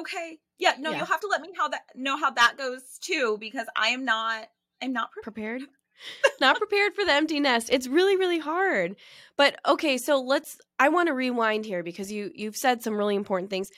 okay. 0.00 0.38
Yeah, 0.58 0.74
no, 0.78 0.90
yeah. 0.90 0.98
you'll 0.98 1.06
have 1.06 1.20
to 1.20 1.26
let 1.26 1.40
me 1.40 1.48
how 1.56 1.68
that 1.68 1.82
know 1.94 2.16
how 2.16 2.30
that 2.30 2.56
goes 2.56 2.98
too 3.00 3.36
because 3.40 3.66
I 3.76 3.88
am 3.88 4.04
not 4.04 4.46
I'm 4.82 4.92
not 4.92 5.10
prepared. 5.10 5.60
prepared 5.60 5.70
not 6.40 6.58
prepared 6.58 6.94
for 6.94 7.04
the 7.04 7.12
empty 7.12 7.40
nest. 7.40 7.68
It's 7.72 7.86
really 7.86 8.16
really 8.16 8.38
hard. 8.38 8.96
But 9.36 9.58
okay, 9.66 9.98
so 9.98 10.20
let's 10.20 10.58
I 10.78 10.88
want 10.88 11.08
to 11.08 11.14
rewind 11.14 11.64
here 11.64 11.82
because 11.82 12.10
you 12.10 12.30
you've 12.34 12.56
said 12.56 12.82
some 12.82 12.96
really 12.96 13.16
important 13.16 13.50
things. 13.50 13.70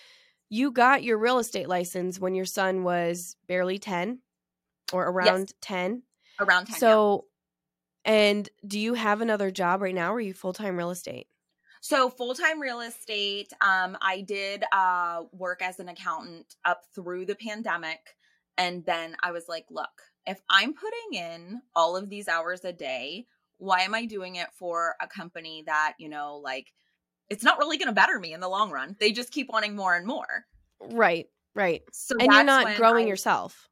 You 0.49 0.71
got 0.71 1.03
your 1.03 1.19
real 1.19 1.39
estate 1.39 1.69
license 1.69 2.21
when 2.21 2.35
your 2.35 2.45
son 2.45 2.85
was 2.85 3.37
barely 3.49 3.79
10 3.79 4.21
or 4.93 5.09
around 5.09 5.41
yes. 5.41 5.55
10. 5.61 6.03
Around 6.41 6.67
10. 6.67 6.79
So. 6.79 7.25
And 8.07 8.49
do 8.67 8.79
you 8.79 8.95
have 8.95 9.21
another 9.21 9.51
job 9.51 9.83
right 9.83 9.95
now 9.95 10.13
or 10.13 10.17
are 10.17 10.21
you 10.21 10.33
full-time 10.33 10.77
real 10.77 10.91
estate? 10.91 11.27
So 11.83 12.09
full-time 12.09 12.61
real 12.61 12.81
estate, 12.81 13.53
um 13.61 13.99
I 14.01 14.23
did 14.23 14.65
uh 14.73 15.25
work 15.33 15.61
as 15.61 15.79
an 15.79 15.89
accountant 15.89 16.55
up 16.65 16.83
through 16.95 17.27
the 17.27 17.37
pandemic 17.37 18.01
and 18.57 18.85
then 18.87 19.17
I 19.23 19.33
was 19.33 19.49
like, 19.49 19.67
look, 19.71 19.91
if 20.27 20.41
I'm 20.49 20.75
putting 20.75 21.21
in 21.21 21.61
all 21.75 21.97
of 21.97 22.09
these 22.09 22.29
hours 22.29 22.65
a 22.65 22.73
day, 22.73 23.27
why 23.59 23.83
am 23.83 23.95
I 23.95 24.07
doing 24.07 24.37
it 24.37 24.49
for 24.53 24.95
a 25.01 25.07
company 25.07 25.63
that, 25.67 25.95
you 25.99 26.09
know, 26.09 26.41
like 26.43 26.73
it's 27.29 27.45
not 27.45 27.59
really 27.59 27.79
going 27.79 27.89
to 27.89 27.95
better 27.95 28.19
me 28.19 28.33
in 28.33 28.41
the 28.41 28.49
long 28.49 28.71
run? 28.71 28.97
They 28.99 29.13
just 29.13 29.33
keep 29.33 29.49
wanting 29.51 29.77
more 29.77 29.95
and 29.95 30.07
more. 30.07 30.47
Right, 30.81 31.27
right. 31.55 31.83
So 31.93 32.17
and 32.19 32.33
you're 32.33 32.45
not 32.45 32.77
growing 32.77 33.07
I, 33.07 33.09
yourself. 33.09 33.69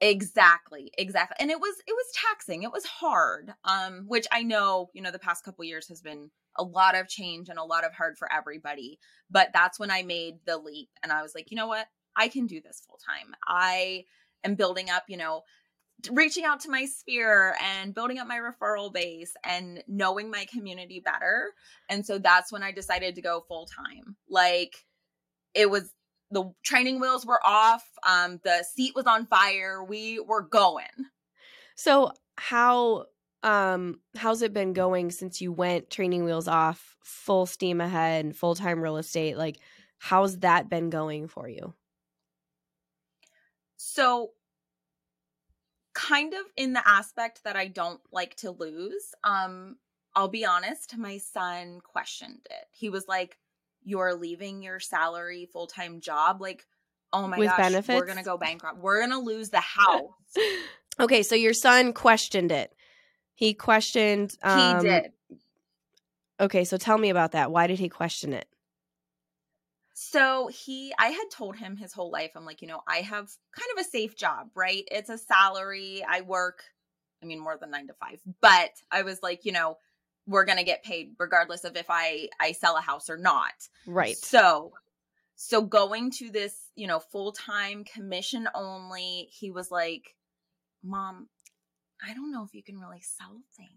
Exactly, 0.00 0.92
exactly. 0.98 1.36
And 1.40 1.50
it 1.50 1.58
was 1.58 1.74
it 1.86 1.92
was 1.92 2.06
taxing. 2.14 2.62
It 2.62 2.72
was 2.72 2.84
hard. 2.84 3.54
Um 3.64 4.04
which 4.06 4.26
I 4.30 4.42
know, 4.42 4.90
you 4.92 5.00
know, 5.00 5.10
the 5.10 5.18
past 5.18 5.44
couple 5.44 5.64
years 5.64 5.88
has 5.88 6.02
been 6.02 6.30
a 6.58 6.62
lot 6.62 6.94
of 6.94 7.08
change 7.08 7.48
and 7.48 7.58
a 7.58 7.64
lot 7.64 7.84
of 7.84 7.94
hard 7.94 8.18
for 8.18 8.30
everybody. 8.30 8.98
But 9.30 9.50
that's 9.54 9.78
when 9.78 9.90
I 9.90 10.02
made 10.02 10.36
the 10.44 10.58
leap 10.58 10.90
and 11.02 11.12
I 11.12 11.22
was 11.22 11.34
like, 11.34 11.50
you 11.50 11.56
know 11.56 11.66
what? 11.66 11.86
I 12.14 12.28
can 12.28 12.46
do 12.46 12.60
this 12.60 12.82
full 12.86 12.98
time. 13.06 13.34
I 13.48 14.04
am 14.44 14.54
building 14.54 14.90
up, 14.90 15.04
you 15.08 15.16
know, 15.16 15.42
reaching 16.10 16.44
out 16.44 16.60
to 16.60 16.70
my 16.70 16.86
sphere 16.86 17.56
and 17.62 17.94
building 17.94 18.18
up 18.18 18.28
my 18.28 18.38
referral 18.38 18.92
base 18.92 19.32
and 19.44 19.82
knowing 19.88 20.30
my 20.30 20.46
community 20.52 21.00
better. 21.04 21.52
And 21.88 22.04
so 22.06 22.18
that's 22.18 22.52
when 22.52 22.62
I 22.62 22.72
decided 22.72 23.14
to 23.16 23.22
go 23.22 23.44
full 23.48 23.66
time. 23.66 24.16
Like 24.28 24.76
it 25.54 25.70
was 25.70 25.90
the 26.30 26.52
training 26.64 27.00
wheels 27.00 27.24
were 27.24 27.40
off, 27.44 27.84
um 28.06 28.40
the 28.44 28.64
seat 28.64 28.94
was 28.94 29.06
on 29.06 29.26
fire. 29.26 29.82
We 29.82 30.20
were 30.20 30.42
going. 30.42 30.86
So 31.74 32.12
how 32.36 33.06
um 33.42 34.00
how's 34.16 34.42
it 34.42 34.52
been 34.52 34.72
going 34.72 35.10
since 35.10 35.40
you 35.40 35.52
went 35.52 35.90
training 35.90 36.24
wheels 36.24 36.48
off 36.48 36.96
full 37.02 37.46
steam 37.46 37.80
ahead 37.80 38.34
full-time 38.34 38.82
real 38.82 38.96
estate 38.96 39.36
like 39.36 39.58
how's 39.98 40.38
that 40.38 40.68
been 40.68 40.90
going 40.90 41.28
for 41.28 41.48
you 41.48 41.72
so 43.76 44.32
kind 45.96 46.34
of 46.34 46.44
in 46.56 46.74
the 46.74 46.86
aspect 46.86 47.42
that 47.44 47.56
I 47.56 47.68
don't 47.68 48.00
like 48.12 48.36
to 48.36 48.50
lose. 48.50 49.14
Um, 49.24 49.78
I'll 50.14 50.28
be 50.28 50.44
honest, 50.44 50.96
my 50.96 51.16
son 51.16 51.80
questioned 51.80 52.46
it. 52.50 52.66
He 52.70 52.90
was 52.90 53.08
like, 53.08 53.38
You're 53.86 54.14
leaving 54.14 54.62
your 54.62 54.80
salary 54.80 55.48
full 55.50 55.68
time 55.68 56.00
job? 56.00 56.40
Like, 56.40 56.66
oh 57.12 57.26
my 57.28 57.38
With 57.38 57.48
gosh, 57.48 57.58
benefits? 57.58 57.96
we're 57.96 58.04
gonna 58.04 58.24
go 58.24 58.36
bankrupt. 58.36 58.78
We're 58.78 59.00
gonna 59.00 59.20
lose 59.20 59.50
the 59.50 59.60
house. 59.60 60.10
Okay, 60.98 61.22
so 61.22 61.34
your 61.34 61.54
son 61.54 61.92
questioned 61.92 62.50
it. 62.50 62.74
He 63.34 63.54
questioned. 63.54 64.34
Um, 64.42 64.80
he 64.80 64.88
did. 64.88 65.12
Okay, 66.40 66.64
so 66.64 66.76
tell 66.76 66.98
me 66.98 67.10
about 67.10 67.32
that. 67.32 67.50
Why 67.52 67.66
did 67.68 67.78
he 67.78 67.88
question 67.88 68.32
it? 68.32 68.48
So 69.94 70.48
he, 70.48 70.92
I 70.98 71.08
had 71.08 71.24
told 71.32 71.56
him 71.56 71.76
his 71.76 71.94
whole 71.94 72.10
life, 72.10 72.32
I'm 72.36 72.44
like, 72.44 72.60
you 72.60 72.68
know, 72.68 72.82
I 72.86 72.96
have 72.98 73.30
kind 73.52 73.70
of 73.78 73.86
a 73.86 73.88
safe 73.88 74.14
job, 74.14 74.50
right? 74.54 74.84
It's 74.90 75.08
a 75.08 75.16
salary. 75.16 76.04
I 76.06 76.20
work, 76.20 76.64
I 77.22 77.26
mean, 77.26 77.40
more 77.40 77.56
than 77.56 77.70
nine 77.70 77.86
to 77.86 77.94
five, 77.94 78.20
but 78.42 78.72
I 78.90 79.02
was 79.02 79.22
like, 79.22 79.46
you 79.46 79.52
know, 79.52 79.78
we're 80.26 80.44
going 80.44 80.58
to 80.58 80.64
get 80.64 80.82
paid 80.82 81.14
regardless 81.18 81.64
of 81.64 81.76
if 81.76 81.86
I, 81.88 82.28
I 82.40 82.52
sell 82.52 82.76
a 82.76 82.80
house 82.80 83.08
or 83.08 83.16
not. 83.16 83.52
Right. 83.86 84.16
So, 84.16 84.72
so 85.36 85.62
going 85.62 86.10
to 86.12 86.30
this, 86.30 86.54
you 86.74 86.86
know, 86.86 86.98
full 86.98 87.32
time 87.32 87.84
commission 87.84 88.48
only, 88.54 89.28
he 89.30 89.50
was 89.50 89.70
like, 89.70 90.14
mom, 90.82 91.28
I 92.06 92.14
don't 92.14 92.32
know 92.32 92.44
if 92.44 92.54
you 92.54 92.62
can 92.62 92.78
really 92.78 93.02
sell 93.02 93.40
things. 93.56 93.70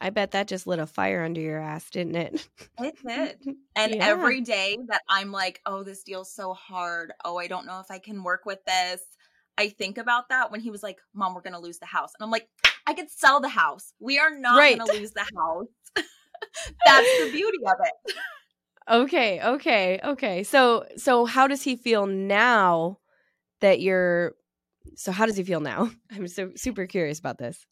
I 0.00 0.10
bet 0.10 0.30
that 0.30 0.48
just 0.48 0.66
lit 0.66 0.78
a 0.78 0.86
fire 0.86 1.22
under 1.22 1.40
your 1.40 1.60
ass, 1.60 1.90
didn't 1.90 2.16
it? 2.16 2.48
It 2.78 2.94
did. 3.06 3.56
And 3.76 3.94
Yeah. 3.94 4.10
every 4.10 4.40
day 4.40 4.78
that 4.88 5.02
I'm 5.08 5.30
like, 5.30 5.60
oh, 5.66 5.82
this 5.82 6.02
deal's 6.02 6.32
so 6.32 6.54
hard. 6.54 7.12
Oh, 7.24 7.36
I 7.36 7.46
don't 7.46 7.66
know 7.66 7.80
if 7.80 7.90
I 7.90 7.98
can 7.98 8.22
work 8.22 8.46
with 8.46 8.64
this. 8.64 9.02
I 9.60 9.68
think 9.68 9.98
about 9.98 10.30
that 10.30 10.50
when 10.50 10.60
he 10.60 10.70
was 10.70 10.82
like, 10.82 10.98
Mom, 11.12 11.34
we're 11.34 11.42
going 11.42 11.52
to 11.52 11.58
lose 11.58 11.78
the 11.78 11.86
house. 11.86 12.12
And 12.18 12.24
I'm 12.24 12.30
like, 12.30 12.48
I 12.86 12.94
could 12.94 13.10
sell 13.10 13.40
the 13.40 13.48
house. 13.50 13.92
We 14.00 14.18
are 14.18 14.30
not 14.30 14.56
Right. 14.56 14.78
going 14.78 14.90
to 14.90 14.98
lose 14.98 15.12
the 15.12 15.20
house. 15.20 15.66
That's 16.86 17.18
the 17.18 17.28
beauty 17.30 17.58
of 17.66 17.74
it. 17.84 18.14
Okay, 18.90 19.40
okay, 19.40 20.00
okay. 20.02 20.42
So 20.42 20.86
so 20.96 21.26
how 21.26 21.46
does 21.46 21.62
he 21.62 21.76
feel 21.76 22.06
now 22.06 22.98
that 23.60 23.80
you're 23.80 24.34
so 24.96 25.12
how 25.12 25.26
does 25.26 25.36
he 25.36 25.44
feel 25.44 25.60
now? 25.60 25.90
I'm 26.10 26.26
so 26.26 26.52
super 26.56 26.86
curious 26.86 27.18
about 27.18 27.36
this. 27.38 27.66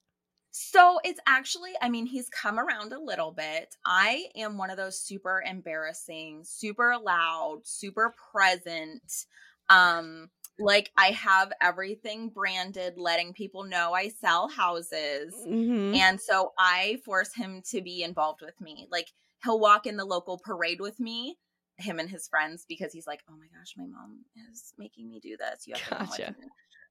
So 0.51 0.99
it's 1.05 1.21
actually, 1.27 1.73
I 1.81 1.89
mean, 1.89 2.07
he's 2.07 2.29
come 2.29 2.59
around 2.59 2.93
a 2.93 3.01
little 3.01 3.33
bit. 3.33 3.75
I 3.87 4.27
am 4.37 4.59
one 4.59 4.71
of 4.71 4.77
those 4.77 5.01
super 5.01 5.43
embarrassing, 5.47 6.43
super 6.45 6.97
loud, 6.99 7.61
super 7.65 8.15
present. 8.33 9.25
Um, 9.71 10.31
like 10.59 10.91
I 10.97 11.09
have 11.09 11.53
everything 11.61 12.31
branded, 12.31 12.95
letting 12.97 13.33
people 13.33 13.65
know 13.65 13.93
I 13.93 14.09
sell 14.09 14.49
houses. 14.49 15.35
Mhm. 15.47 15.97
And 15.97 16.21
so 16.21 16.53
I 16.59 17.01
force 17.05 17.35
him 17.35 17.63
to 17.71 17.81
be 17.81 18.03
involved 18.03 18.41
with 18.43 18.61
me. 18.61 18.87
Like 18.91 19.09
he'll 19.45 19.61
walk 19.61 19.87
in 19.87 19.97
the 19.97 20.05
local 20.05 20.39
parade 20.39 20.81
with 20.81 20.99
me, 20.99 21.39
him 21.77 21.99
and 21.99 22.11
his 22.11 22.29
friends, 22.29 22.65
because 22.69 22.93
he's 22.93 23.07
like, 23.07 23.23
oh 23.31 23.37
my 23.37 23.47
gosh, 23.57 23.75
my 23.77 23.87
mom 23.87 24.25
is 24.51 24.75
making 24.79 25.09
me 25.09 25.21
do 25.21 25.37
this. 25.37 25.67
You 25.67 25.75
have 25.75 25.85
to 25.85 25.91
know 25.95 25.99
what 26.11 26.19
Gotcha. 26.19 26.35
to. 26.35 26.49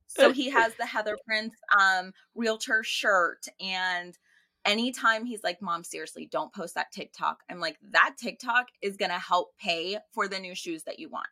So 0.07 0.31
he 0.31 0.49
has 0.51 0.73
the 0.75 0.85
Heather 0.85 1.17
Prince 1.25 1.53
um, 1.77 2.13
realtor 2.35 2.83
shirt. 2.83 3.45
And 3.59 4.17
anytime 4.65 5.25
he's 5.25 5.43
like, 5.43 5.61
Mom, 5.61 5.83
seriously, 5.83 6.27
don't 6.31 6.53
post 6.53 6.75
that 6.75 6.91
TikTok. 6.91 7.41
I'm 7.49 7.59
like, 7.59 7.77
that 7.91 8.15
TikTok 8.17 8.67
is 8.81 8.97
going 8.97 9.11
to 9.11 9.19
help 9.19 9.57
pay 9.57 9.97
for 10.13 10.27
the 10.27 10.39
new 10.39 10.55
shoes 10.55 10.83
that 10.83 10.99
you 10.99 11.09
want. 11.09 11.27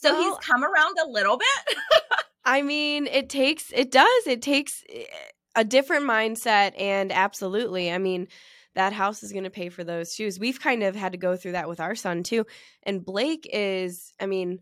So 0.00 0.12
Well- 0.12 0.22
he's 0.22 0.46
come 0.46 0.64
around 0.64 0.96
a 1.04 1.08
little 1.08 1.38
bit. 1.38 1.76
I 2.44 2.62
mean, 2.62 3.06
it 3.06 3.28
takes 3.28 3.72
it 3.74 3.90
does. 3.90 4.26
It 4.26 4.40
takes 4.40 4.84
eh, 4.88 5.04
a 5.56 5.64
different 5.64 6.04
mindset 6.04 6.80
and 6.80 7.10
absolutely. 7.10 7.90
I 7.90 7.98
mean, 7.98 8.28
that 8.76 8.92
house 8.92 9.22
is 9.22 9.32
going 9.32 9.44
to 9.44 9.50
pay 9.50 9.68
for 9.70 9.82
those 9.82 10.14
shoes. 10.14 10.38
We've 10.38 10.60
kind 10.60 10.82
of 10.82 10.94
had 10.94 11.12
to 11.12 11.18
go 11.18 11.34
through 11.34 11.52
that 11.52 11.68
with 11.68 11.80
our 11.80 11.94
son 11.94 12.22
too. 12.22 12.46
And 12.82 13.04
Blake 13.04 13.48
is, 13.52 14.12
I 14.20 14.26
mean, 14.26 14.60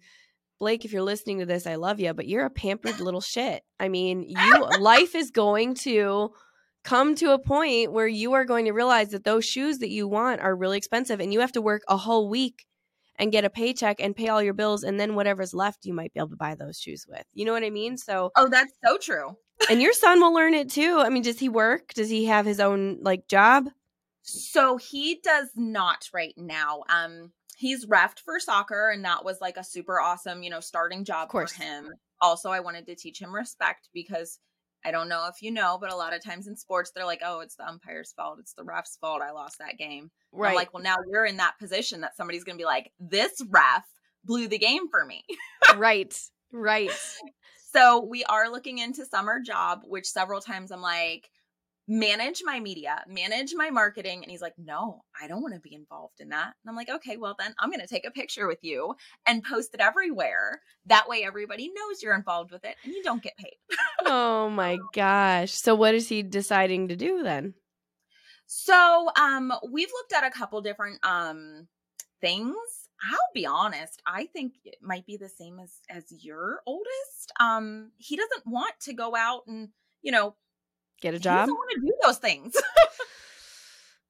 Blake, 0.60 0.84
if 0.84 0.92
you're 0.92 1.02
listening 1.02 1.40
to 1.40 1.46
this, 1.46 1.66
I 1.66 1.74
love 1.74 2.00
you, 2.00 2.14
but 2.14 2.28
you're 2.28 2.46
a 2.46 2.50
pampered 2.50 3.00
little 3.00 3.20
shit. 3.20 3.62
I 3.78 3.88
mean, 3.88 4.22
you 4.22 4.66
life 4.80 5.14
is 5.14 5.30
going 5.30 5.74
to 5.74 6.30
come 6.84 7.16
to 7.16 7.32
a 7.32 7.38
point 7.38 7.92
where 7.92 8.06
you 8.06 8.34
are 8.34 8.44
going 8.44 8.66
to 8.66 8.72
realize 8.72 9.10
that 9.10 9.24
those 9.24 9.44
shoes 9.44 9.78
that 9.78 9.90
you 9.90 10.06
want 10.06 10.40
are 10.40 10.54
really 10.54 10.78
expensive 10.78 11.18
and 11.18 11.32
you 11.32 11.40
have 11.40 11.52
to 11.52 11.62
work 11.62 11.82
a 11.88 11.96
whole 11.96 12.28
week 12.28 12.66
and 13.18 13.32
get 13.32 13.44
a 13.44 13.50
paycheck 13.50 14.00
and 14.00 14.16
pay 14.16 14.28
all 14.28 14.42
your 14.42 14.54
bills 14.54 14.82
and 14.82 14.98
then 14.98 15.14
whatever's 15.14 15.54
left 15.54 15.86
you 15.86 15.94
might 15.94 16.12
be 16.12 16.20
able 16.20 16.30
to 16.30 16.36
buy 16.36 16.54
those 16.54 16.78
shoes 16.78 17.06
with. 17.08 17.24
You 17.32 17.44
know 17.44 17.52
what 17.52 17.64
I 17.64 17.70
mean? 17.70 17.96
So 17.96 18.32
oh, 18.36 18.48
that's 18.48 18.72
so 18.84 18.98
true. 18.98 19.36
and 19.70 19.80
your 19.80 19.92
son 19.92 20.20
will 20.20 20.34
learn 20.34 20.54
it 20.54 20.70
too. 20.70 20.98
I 20.98 21.08
mean, 21.10 21.22
does 21.22 21.38
he 21.38 21.48
work? 21.48 21.94
Does 21.94 22.10
he 22.10 22.26
have 22.26 22.46
his 22.46 22.60
own 22.60 22.98
like 23.02 23.28
job? 23.28 23.68
So 24.22 24.78
he 24.78 25.20
does 25.22 25.50
not 25.54 26.08
right 26.12 26.34
now. 26.36 26.82
Um, 26.88 27.32
he's 27.56 27.86
refed 27.86 28.20
for 28.20 28.40
soccer, 28.40 28.90
and 28.90 29.04
that 29.04 29.24
was 29.24 29.40
like 29.40 29.58
a 29.58 29.64
super 29.64 30.00
awesome, 30.00 30.42
you 30.42 30.50
know, 30.50 30.60
starting 30.60 31.04
job 31.04 31.30
for 31.30 31.46
him. 31.46 31.92
Also, 32.20 32.50
I 32.50 32.60
wanted 32.60 32.86
to 32.86 32.94
teach 32.94 33.20
him 33.20 33.34
respect 33.34 33.90
because 33.92 34.38
I 34.84 34.90
don't 34.90 35.08
know 35.08 35.28
if 35.28 35.42
you 35.42 35.50
know, 35.50 35.78
but 35.80 35.92
a 35.92 35.96
lot 35.96 36.14
of 36.14 36.22
times 36.22 36.46
in 36.46 36.56
sports, 36.56 36.92
they're 36.94 37.06
like, 37.06 37.22
"Oh, 37.24 37.40
it's 37.40 37.56
the 37.56 37.66
umpire's 37.66 38.12
fault. 38.12 38.38
It's 38.40 38.54
the 38.54 38.64
ref's 38.64 38.96
fault. 39.00 39.22
I 39.22 39.32
lost 39.32 39.58
that 39.58 39.78
game." 39.78 40.10
Right. 40.32 40.50
I'm 40.50 40.54
like, 40.54 40.74
well, 40.74 40.82
now 40.82 40.96
you're 41.10 41.24
in 41.24 41.38
that 41.38 41.58
position 41.58 42.02
that 42.02 42.16
somebody's 42.16 42.44
going 42.44 42.56
to 42.56 42.62
be 42.62 42.66
like, 42.66 42.90
"This 42.98 43.32
ref 43.48 43.84
blew 44.24 44.48
the 44.48 44.58
game 44.58 44.88
for 44.90 45.04
me." 45.04 45.24
right. 45.76 46.14
Right. 46.52 46.90
So 47.74 48.04
we 48.08 48.22
are 48.22 48.52
looking 48.52 48.78
into 48.78 49.04
summer 49.04 49.40
job, 49.40 49.80
which 49.84 50.06
several 50.06 50.40
times 50.40 50.70
I'm 50.70 50.80
like, 50.80 51.28
manage 51.86 52.42
my 52.44 52.60
media, 52.60 53.04
manage 53.06 53.54
my 53.54 53.70
marketing. 53.70 54.22
And 54.22 54.30
he's 54.30 54.40
like, 54.40 54.54
no, 54.58 55.04
I 55.20 55.28
don't 55.28 55.42
want 55.42 55.54
to 55.54 55.60
be 55.60 55.74
involved 55.74 56.20
in 56.20 56.30
that. 56.30 56.46
And 56.46 56.70
I'm 56.70 56.76
like, 56.76 56.88
okay, 56.88 57.16
well, 57.16 57.36
then 57.38 57.54
I'm 57.58 57.70
going 57.70 57.80
to 57.80 57.86
take 57.86 58.06
a 58.06 58.10
picture 58.10 58.46
with 58.46 58.60
you 58.62 58.94
and 59.26 59.44
post 59.44 59.74
it 59.74 59.80
everywhere. 59.80 60.62
That 60.86 61.08
way 61.08 61.24
everybody 61.24 61.68
knows 61.74 62.02
you're 62.02 62.14
involved 62.14 62.52
with 62.52 62.64
it 62.64 62.76
and 62.84 62.92
you 62.94 63.02
don't 63.02 63.22
get 63.22 63.36
paid. 63.36 63.56
Oh 64.06 64.48
my 64.48 64.78
gosh. 64.94 65.52
So 65.52 65.74
what 65.74 65.94
is 65.94 66.08
he 66.08 66.22
deciding 66.22 66.88
to 66.88 66.96
do 66.96 67.22
then? 67.22 67.54
So 68.46 69.10
um 69.16 69.52
we've 69.70 69.90
looked 69.90 70.12
at 70.12 70.24
a 70.24 70.30
couple 70.30 70.60
different 70.60 71.04
um 71.04 71.68
things. 72.20 72.56
I'll 73.10 73.18
be 73.34 73.46
honest, 73.46 74.00
I 74.06 74.26
think 74.26 74.54
it 74.64 74.76
might 74.80 75.06
be 75.06 75.16
the 75.16 75.28
same 75.28 75.58
as 75.58 75.72
as 75.90 76.04
your 76.24 76.60
oldest. 76.66 77.32
Um 77.40 77.92
he 77.98 78.16
doesn't 78.16 78.46
want 78.46 78.74
to 78.82 78.92
go 78.92 79.16
out 79.16 79.42
and, 79.46 79.70
you 80.02 80.12
know, 80.12 80.34
Get 81.04 81.12
a 81.12 81.18
job? 81.18 81.48
want 81.50 81.70
to 81.74 81.80
do 81.86 81.92
those 82.02 82.16
things. 82.18 82.56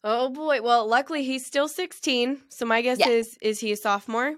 Oh 0.07 0.29
boy. 0.29 0.61
Well, 0.61 0.87
luckily 0.87 1.25
he's 1.25 1.47
still 1.47 1.67
16. 1.67 2.43
So 2.51 2.67
my 2.67 2.83
guess 2.83 2.99
Yeah. 2.99 3.09
is 3.09 3.39
is 3.41 3.59
he 3.59 3.73
a 3.73 3.77
sophomore? 3.77 4.35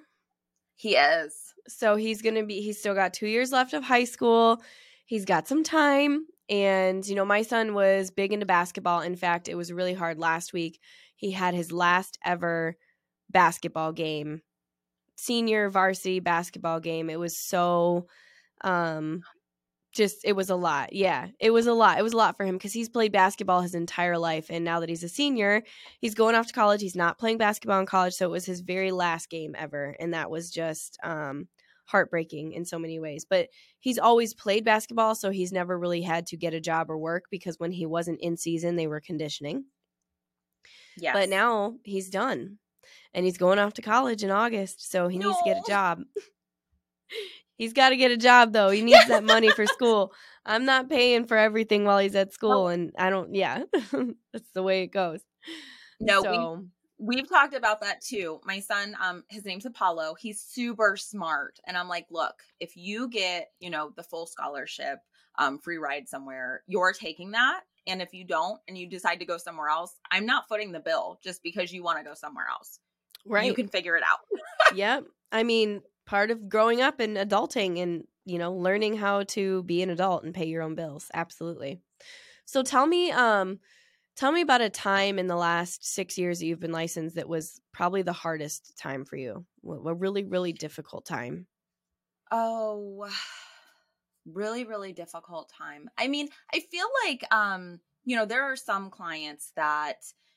he 0.76 0.94
is. 0.94 1.34
So 1.68 1.96
he's 1.96 2.22
going 2.22 2.36
to 2.36 2.44
be 2.44 2.60
he's 2.60 2.78
still 2.78 2.94
got 2.94 3.12
2 3.14 3.26
years 3.26 3.50
left 3.50 3.72
of 3.72 3.82
high 3.82 4.04
school. 4.04 4.62
He's 5.06 5.24
got 5.24 5.48
some 5.48 5.64
time 5.64 6.24
and 6.48 7.04
you 7.06 7.16
know 7.16 7.24
my 7.24 7.42
son 7.42 7.74
was 7.74 8.10
big 8.12 8.32
into 8.32 8.46
basketball. 8.46 9.00
In 9.00 9.16
fact, 9.16 9.48
it 9.48 9.56
was 9.56 9.72
really 9.72 9.94
hard 9.94 10.18
last 10.18 10.52
week. 10.52 10.78
He 11.16 11.32
had 11.32 11.52
his 11.54 11.72
last 11.72 12.16
ever 12.24 12.76
basketball 13.28 13.92
game. 13.92 14.42
Senior 15.16 15.68
varsity 15.68 16.20
basketball 16.20 16.78
game. 16.78 17.10
It 17.10 17.18
was 17.18 17.36
so 17.36 18.06
um 18.62 19.22
just 19.96 20.24
it 20.24 20.34
was 20.34 20.50
a 20.50 20.56
lot. 20.56 20.92
Yeah, 20.92 21.28
it 21.40 21.50
was 21.50 21.66
a 21.66 21.72
lot. 21.72 21.98
It 21.98 22.02
was 22.02 22.12
a 22.12 22.16
lot 22.16 22.36
for 22.36 22.44
him 22.44 22.56
because 22.56 22.72
he's 22.72 22.88
played 22.88 23.12
basketball 23.12 23.62
his 23.62 23.74
entire 23.74 24.18
life, 24.18 24.46
and 24.50 24.64
now 24.64 24.80
that 24.80 24.88
he's 24.88 25.02
a 25.02 25.08
senior, 25.08 25.62
he's 26.00 26.14
going 26.14 26.34
off 26.34 26.46
to 26.48 26.52
college. 26.52 26.80
He's 26.80 26.96
not 26.96 27.18
playing 27.18 27.38
basketball 27.38 27.80
in 27.80 27.86
college, 27.86 28.14
so 28.14 28.26
it 28.26 28.30
was 28.30 28.46
his 28.46 28.60
very 28.60 28.92
last 28.92 29.30
game 29.30 29.54
ever, 29.58 29.96
and 29.98 30.14
that 30.14 30.30
was 30.30 30.50
just 30.50 30.98
um, 31.02 31.48
heartbreaking 31.86 32.52
in 32.52 32.64
so 32.64 32.78
many 32.78 33.00
ways. 33.00 33.26
But 33.28 33.48
he's 33.78 33.98
always 33.98 34.34
played 34.34 34.64
basketball, 34.64 35.14
so 35.14 35.30
he's 35.30 35.52
never 35.52 35.78
really 35.78 36.02
had 36.02 36.26
to 36.28 36.36
get 36.36 36.54
a 36.54 36.60
job 36.60 36.90
or 36.90 36.98
work 36.98 37.24
because 37.30 37.58
when 37.58 37.72
he 37.72 37.86
wasn't 37.86 38.20
in 38.20 38.36
season, 38.36 38.76
they 38.76 38.86
were 38.86 39.00
conditioning. 39.00 39.64
Yeah, 40.96 41.12
But 41.12 41.28
now 41.28 41.76
he's 41.84 42.10
done, 42.10 42.58
and 43.12 43.24
he's 43.24 43.38
going 43.38 43.58
off 43.58 43.74
to 43.74 43.82
college 43.82 44.22
in 44.22 44.30
August, 44.30 44.90
so 44.90 45.08
he 45.08 45.18
needs 45.18 45.36
to 45.38 45.44
get 45.44 45.58
a 45.58 45.68
job. 45.68 46.02
He's 47.56 47.72
got 47.72 47.90
to 47.90 47.96
get 47.96 48.10
a 48.10 48.16
job 48.16 48.52
though. 48.52 48.70
He 48.70 48.82
needs 48.82 49.06
that 49.08 49.24
money 49.24 49.50
for 49.50 49.66
school. 49.76 50.12
I'm 50.44 50.64
not 50.64 50.88
paying 50.88 51.26
for 51.26 51.36
everything 51.36 51.84
while 51.84 51.98
he's 51.98 52.14
at 52.14 52.32
school, 52.32 52.68
and 52.68 52.92
I 52.98 53.10
don't. 53.10 53.34
Yeah, 53.34 53.64
that's 54.32 54.50
the 54.54 54.62
way 54.62 54.82
it 54.82 54.88
goes. 54.88 55.20
No, 56.00 56.22
we- 56.98 57.16
we've 57.16 57.28
talked 57.28 57.54
about 57.54 57.80
that 57.80 58.00
too. 58.02 58.40
My 58.44 58.60
son, 58.60 58.96
um, 59.02 59.24
his 59.28 59.44
name's 59.44 59.66
Apollo. 59.66 60.16
He's 60.20 60.40
super 60.40 60.96
smart. 60.96 61.58
And 61.66 61.76
I'm 61.76 61.88
like, 61.88 62.06
look, 62.10 62.34
if 62.60 62.76
you 62.76 63.08
get, 63.08 63.48
you 63.60 63.70
know, 63.70 63.92
the 63.96 64.02
full 64.02 64.26
scholarship, 64.26 64.98
um, 65.38 65.58
free 65.58 65.76
ride 65.78 66.08
somewhere, 66.08 66.62
you're 66.66 66.92
taking 66.92 67.32
that. 67.32 67.60
And 67.86 68.00
if 68.02 68.12
you 68.14 68.24
don't 68.24 68.58
and 68.68 68.76
you 68.76 68.88
decide 68.88 69.20
to 69.20 69.26
go 69.26 69.36
somewhere 69.38 69.68
else, 69.68 69.94
I'm 70.10 70.26
not 70.26 70.48
footing 70.48 70.72
the 70.72 70.80
bill 70.80 71.18
just 71.22 71.42
because 71.42 71.72
you 71.72 71.82
want 71.82 71.98
to 71.98 72.04
go 72.04 72.14
somewhere 72.14 72.46
else. 72.50 72.78
right, 73.26 73.46
You 73.46 73.54
can 73.54 73.68
figure 73.68 73.96
it 73.96 74.02
out. 74.02 74.18
yep. 74.74 75.04
I 75.32 75.42
mean, 75.42 75.82
part 76.06 76.30
of 76.30 76.48
growing 76.48 76.80
up 76.80 77.00
and 77.00 77.16
adulting, 77.16 77.82
and 77.82 78.04
you 78.24 78.38
know, 78.38 78.52
learning 78.52 78.96
how 78.96 79.24
to 79.24 79.62
be 79.64 79.82
an 79.82 79.90
adult 79.90 80.24
and 80.24 80.34
pay 80.34 80.46
your 80.46 80.62
own 80.62 80.74
bills. 80.74 81.10
Absolutely. 81.14 81.80
So 82.44 82.62
tell 82.62 82.86
me, 82.86 83.10
um, 83.10 83.58
tell 84.16 84.32
me 84.32 84.40
about 84.40 84.60
a 84.60 84.70
time 84.70 85.18
in 85.18 85.26
the 85.26 85.36
last 85.36 85.84
six 85.84 86.16
years 86.16 86.38
that 86.38 86.46
you've 86.46 86.60
been 86.60 86.72
licensed 86.72 87.16
that 87.16 87.28
was 87.28 87.60
probably 87.72 88.02
the 88.02 88.12
hardest 88.12 88.76
time 88.78 89.04
for 89.04 89.16
you. 89.16 89.44
A 89.64 89.94
really, 89.94 90.24
really 90.24 90.52
difficult 90.52 91.04
time. 91.04 91.46
Oh, 92.30 93.08
really 94.26 94.64
really 94.64 94.92
difficult 94.92 95.50
time. 95.56 95.88
I 95.96 96.08
mean, 96.08 96.28
I 96.52 96.60
feel 96.60 96.86
like 97.06 97.24
um, 97.32 97.80
you 98.04 98.16
know, 98.16 98.24
there 98.24 98.44
are 98.44 98.56
some 98.56 98.90
clients 98.90 99.52
that 99.56 99.96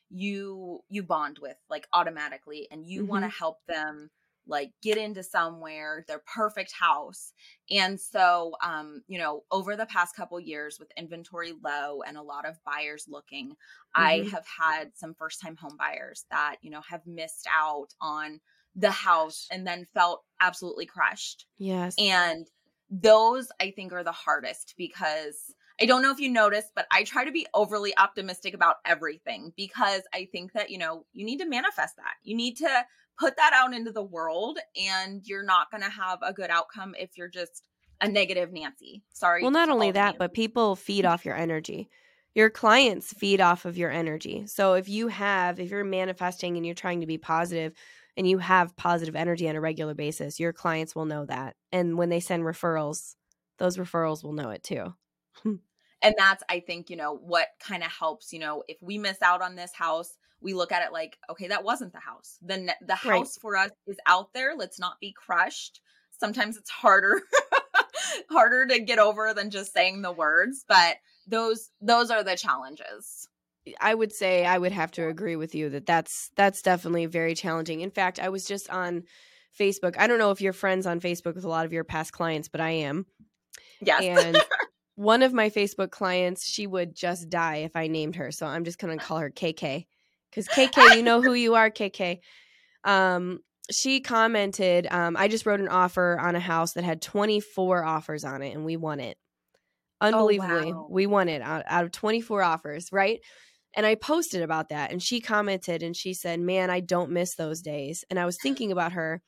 you 0.09 0.79
you 0.89 1.03
bond 1.03 1.37
with 1.39 1.57
like 1.69 1.87
automatically 1.93 2.67
and 2.71 2.85
you 2.85 3.01
mm-hmm. 3.01 3.11
want 3.11 3.25
to 3.25 3.29
help 3.29 3.57
them 3.67 4.09
like 4.49 4.71
get 4.81 4.97
into 4.97 5.23
somewhere 5.23 6.03
their 6.07 6.19
perfect 6.19 6.73
house 6.73 7.31
and 7.69 7.99
so 7.99 8.53
um 8.63 9.01
you 9.07 9.17
know 9.17 9.43
over 9.51 9.75
the 9.75 9.85
past 9.85 10.15
couple 10.15 10.39
years 10.39 10.77
with 10.79 10.91
inventory 10.97 11.53
low 11.63 12.01
and 12.01 12.17
a 12.17 12.21
lot 12.21 12.47
of 12.47 12.57
buyers 12.65 13.05
looking 13.07 13.49
mm-hmm. 13.49 14.01
i 14.01 14.27
have 14.31 14.45
had 14.59 14.91
some 14.95 15.13
first 15.13 15.39
time 15.39 15.55
home 15.55 15.77
buyers 15.77 16.25
that 16.31 16.57
you 16.61 16.69
know 16.69 16.81
have 16.81 17.05
missed 17.05 17.47
out 17.53 17.93
on 18.01 18.39
the 18.75 18.91
house 18.91 19.47
and 19.51 19.65
then 19.65 19.87
felt 19.93 20.23
absolutely 20.41 20.85
crushed 20.85 21.45
yes 21.57 21.95
and 21.97 22.47
those 22.89 23.49
i 23.59 23.71
think 23.71 23.93
are 23.93 24.03
the 24.03 24.11
hardest 24.11 24.73
because 24.77 25.53
I 25.81 25.85
don't 25.85 26.01
know 26.01 26.11
if 26.11 26.19
you 26.19 26.29
noticed, 26.29 26.73
but 26.75 26.87
I 26.91 27.03
try 27.03 27.23
to 27.23 27.31
be 27.31 27.47
overly 27.53 27.97
optimistic 27.97 28.53
about 28.53 28.77
everything 28.85 29.53
because 29.55 30.01
I 30.13 30.27
think 30.29 30.51
that, 30.51 30.69
you 30.69 30.77
know, 30.77 31.05
you 31.13 31.25
need 31.25 31.37
to 31.37 31.45
manifest 31.45 31.95
that. 31.95 32.15
You 32.21 32.35
need 32.35 32.57
to 32.57 32.85
put 33.19 33.35
that 33.37 33.51
out 33.53 33.73
into 33.73 33.91
the 33.91 34.03
world 34.03 34.59
and 34.81 35.21
you're 35.25 35.43
not 35.43 35.69
going 35.71 35.83
to 35.83 35.89
have 35.89 36.19
a 36.21 36.33
good 36.33 36.49
outcome 36.49 36.95
if 36.97 37.17
you're 37.17 37.27
just 37.27 37.63
a 38.01 38.07
negative 38.07 38.51
Nancy. 38.53 39.03
Sorry. 39.11 39.41
Well, 39.41 39.51
not 39.51 39.69
only 39.69 39.91
that, 39.91 40.17
but 40.17 40.33
people 40.33 40.75
feed 40.75 41.03
mm-hmm. 41.03 41.13
off 41.13 41.25
your 41.25 41.35
energy. 41.35 41.89
Your 42.33 42.49
clients 42.49 43.11
feed 43.13 43.41
off 43.41 43.65
of 43.65 43.77
your 43.77 43.91
energy. 43.91 44.45
So 44.47 44.73
if 44.73 44.87
you 44.87 45.09
have, 45.09 45.59
if 45.59 45.69
you're 45.69 45.83
manifesting 45.83 46.55
and 46.55 46.65
you're 46.65 46.75
trying 46.75 47.01
to 47.01 47.07
be 47.07 47.17
positive 47.17 47.73
and 48.15 48.27
you 48.27 48.37
have 48.37 48.75
positive 48.77 49.15
energy 49.15 49.49
on 49.49 49.55
a 49.55 49.61
regular 49.61 49.93
basis, 49.93 50.39
your 50.39 50.53
clients 50.53 50.95
will 50.95 51.05
know 51.05 51.25
that. 51.25 51.55
And 51.71 51.97
when 51.97 52.09
they 52.09 52.19
send 52.19 52.43
referrals, 52.43 53.15
those 53.57 53.77
referrals 53.77 54.23
will 54.23 54.33
know 54.33 54.51
it 54.51 54.63
too. 54.63 54.93
and 56.01 56.15
that's 56.17 56.43
i 56.49 56.59
think 56.59 56.89
you 56.89 56.95
know 56.95 57.15
what 57.15 57.47
kind 57.59 57.83
of 57.83 57.91
helps 57.91 58.31
you 58.31 58.39
know 58.39 58.63
if 58.67 58.77
we 58.81 58.97
miss 58.97 59.21
out 59.21 59.41
on 59.41 59.55
this 59.55 59.73
house 59.73 60.17
we 60.41 60.53
look 60.53 60.71
at 60.71 60.83
it 60.83 60.91
like 60.91 61.17
okay 61.29 61.47
that 61.47 61.63
wasn't 61.63 61.91
the 61.93 61.99
house 61.99 62.37
then 62.41 62.71
the 62.85 62.95
house 62.95 63.37
right. 63.37 63.41
for 63.41 63.57
us 63.57 63.71
is 63.87 63.97
out 64.05 64.33
there 64.33 64.55
let's 64.55 64.79
not 64.79 64.99
be 64.99 65.11
crushed 65.11 65.81
sometimes 66.19 66.57
it's 66.57 66.69
harder 66.69 67.21
harder 68.29 68.65
to 68.65 68.79
get 68.79 68.99
over 68.99 69.33
than 69.33 69.49
just 69.49 69.73
saying 69.73 70.01
the 70.01 70.11
words 70.11 70.65
but 70.67 70.97
those 71.27 71.69
those 71.81 72.11
are 72.11 72.23
the 72.23 72.35
challenges 72.35 73.27
I 73.79 73.93
would 73.93 74.13
say 74.13 74.45
I 74.45 74.57
would 74.57 74.71
have 74.71 74.91
to 74.91 75.07
agree 75.07 75.35
with 75.35 75.53
you 75.53 75.69
that 75.69 75.85
that's 75.85 76.31
that's 76.35 76.61
definitely 76.61 77.05
very 77.05 77.35
challenging. 77.35 77.81
In 77.81 77.91
fact, 77.91 78.19
I 78.19 78.29
was 78.29 78.45
just 78.45 78.69
on 78.69 79.03
Facebook. 79.59 79.95
I 79.97 80.07
don't 80.07 80.17
know 80.17 80.31
if 80.31 80.41
you're 80.41 80.53
friends 80.53 80.87
on 80.87 80.99
Facebook 80.99 81.35
with 81.35 81.43
a 81.43 81.49
lot 81.49 81.65
of 81.65 81.73
your 81.73 81.83
past 81.83 82.11
clients, 82.13 82.47
but 82.47 82.61
I 82.61 82.71
am. 82.71 83.05
Yes. 83.81 84.01
And 84.03 84.37
one 84.95 85.23
of 85.23 85.33
my 85.33 85.49
Facebook 85.49 85.91
clients, 85.91 86.45
she 86.45 86.67
would 86.67 86.95
just 86.95 87.29
die 87.29 87.57
if 87.57 87.75
I 87.75 87.87
named 87.87 88.15
her. 88.15 88.31
So 88.31 88.45
I'm 88.45 88.63
just 88.63 88.79
going 88.79 88.97
to 88.97 89.03
call 89.03 89.19
her 89.19 89.29
KK. 89.29 89.85
Because 90.29 90.47
KK, 90.47 90.95
you 90.95 91.03
know 91.03 91.21
who 91.21 91.33
you 91.33 91.55
are, 91.55 91.69
KK. 91.69 92.19
Um, 92.83 93.39
she 93.71 94.01
commented, 94.01 94.87
um, 94.89 95.15
I 95.17 95.27
just 95.27 95.45
wrote 95.45 95.59
an 95.59 95.67
offer 95.67 96.17
on 96.19 96.35
a 96.35 96.39
house 96.39 96.73
that 96.73 96.83
had 96.83 97.01
24 97.01 97.83
offers 97.83 98.23
on 98.23 98.41
it 98.41 98.55
and 98.55 98.65
we 98.65 98.77
won 98.77 98.99
it. 98.99 99.17
Oh, 100.01 100.07
Unbelievably, 100.07 100.71
oh, 100.71 100.75
wow. 100.75 100.87
we 100.89 101.05
won 101.07 101.29
it 101.29 101.41
out, 101.41 101.63
out 101.67 101.83
of 101.83 101.91
24 101.91 102.41
offers, 102.41 102.87
right? 102.91 103.19
And 103.75 103.85
I 103.85 103.95
posted 103.95 104.41
about 104.41 104.69
that 104.69 104.91
and 104.91 105.03
she 105.03 105.19
commented 105.19 105.83
and 105.83 105.95
she 105.95 106.13
said, 106.13 106.39
Man, 106.39 106.69
I 106.69 106.79
don't 106.79 107.11
miss 107.11 107.35
those 107.35 107.61
days. 107.61 108.03
And 108.09 108.19
I 108.19 108.25
was 108.25 108.37
thinking 108.41 108.71
about 108.71 108.93
her. 108.93 109.21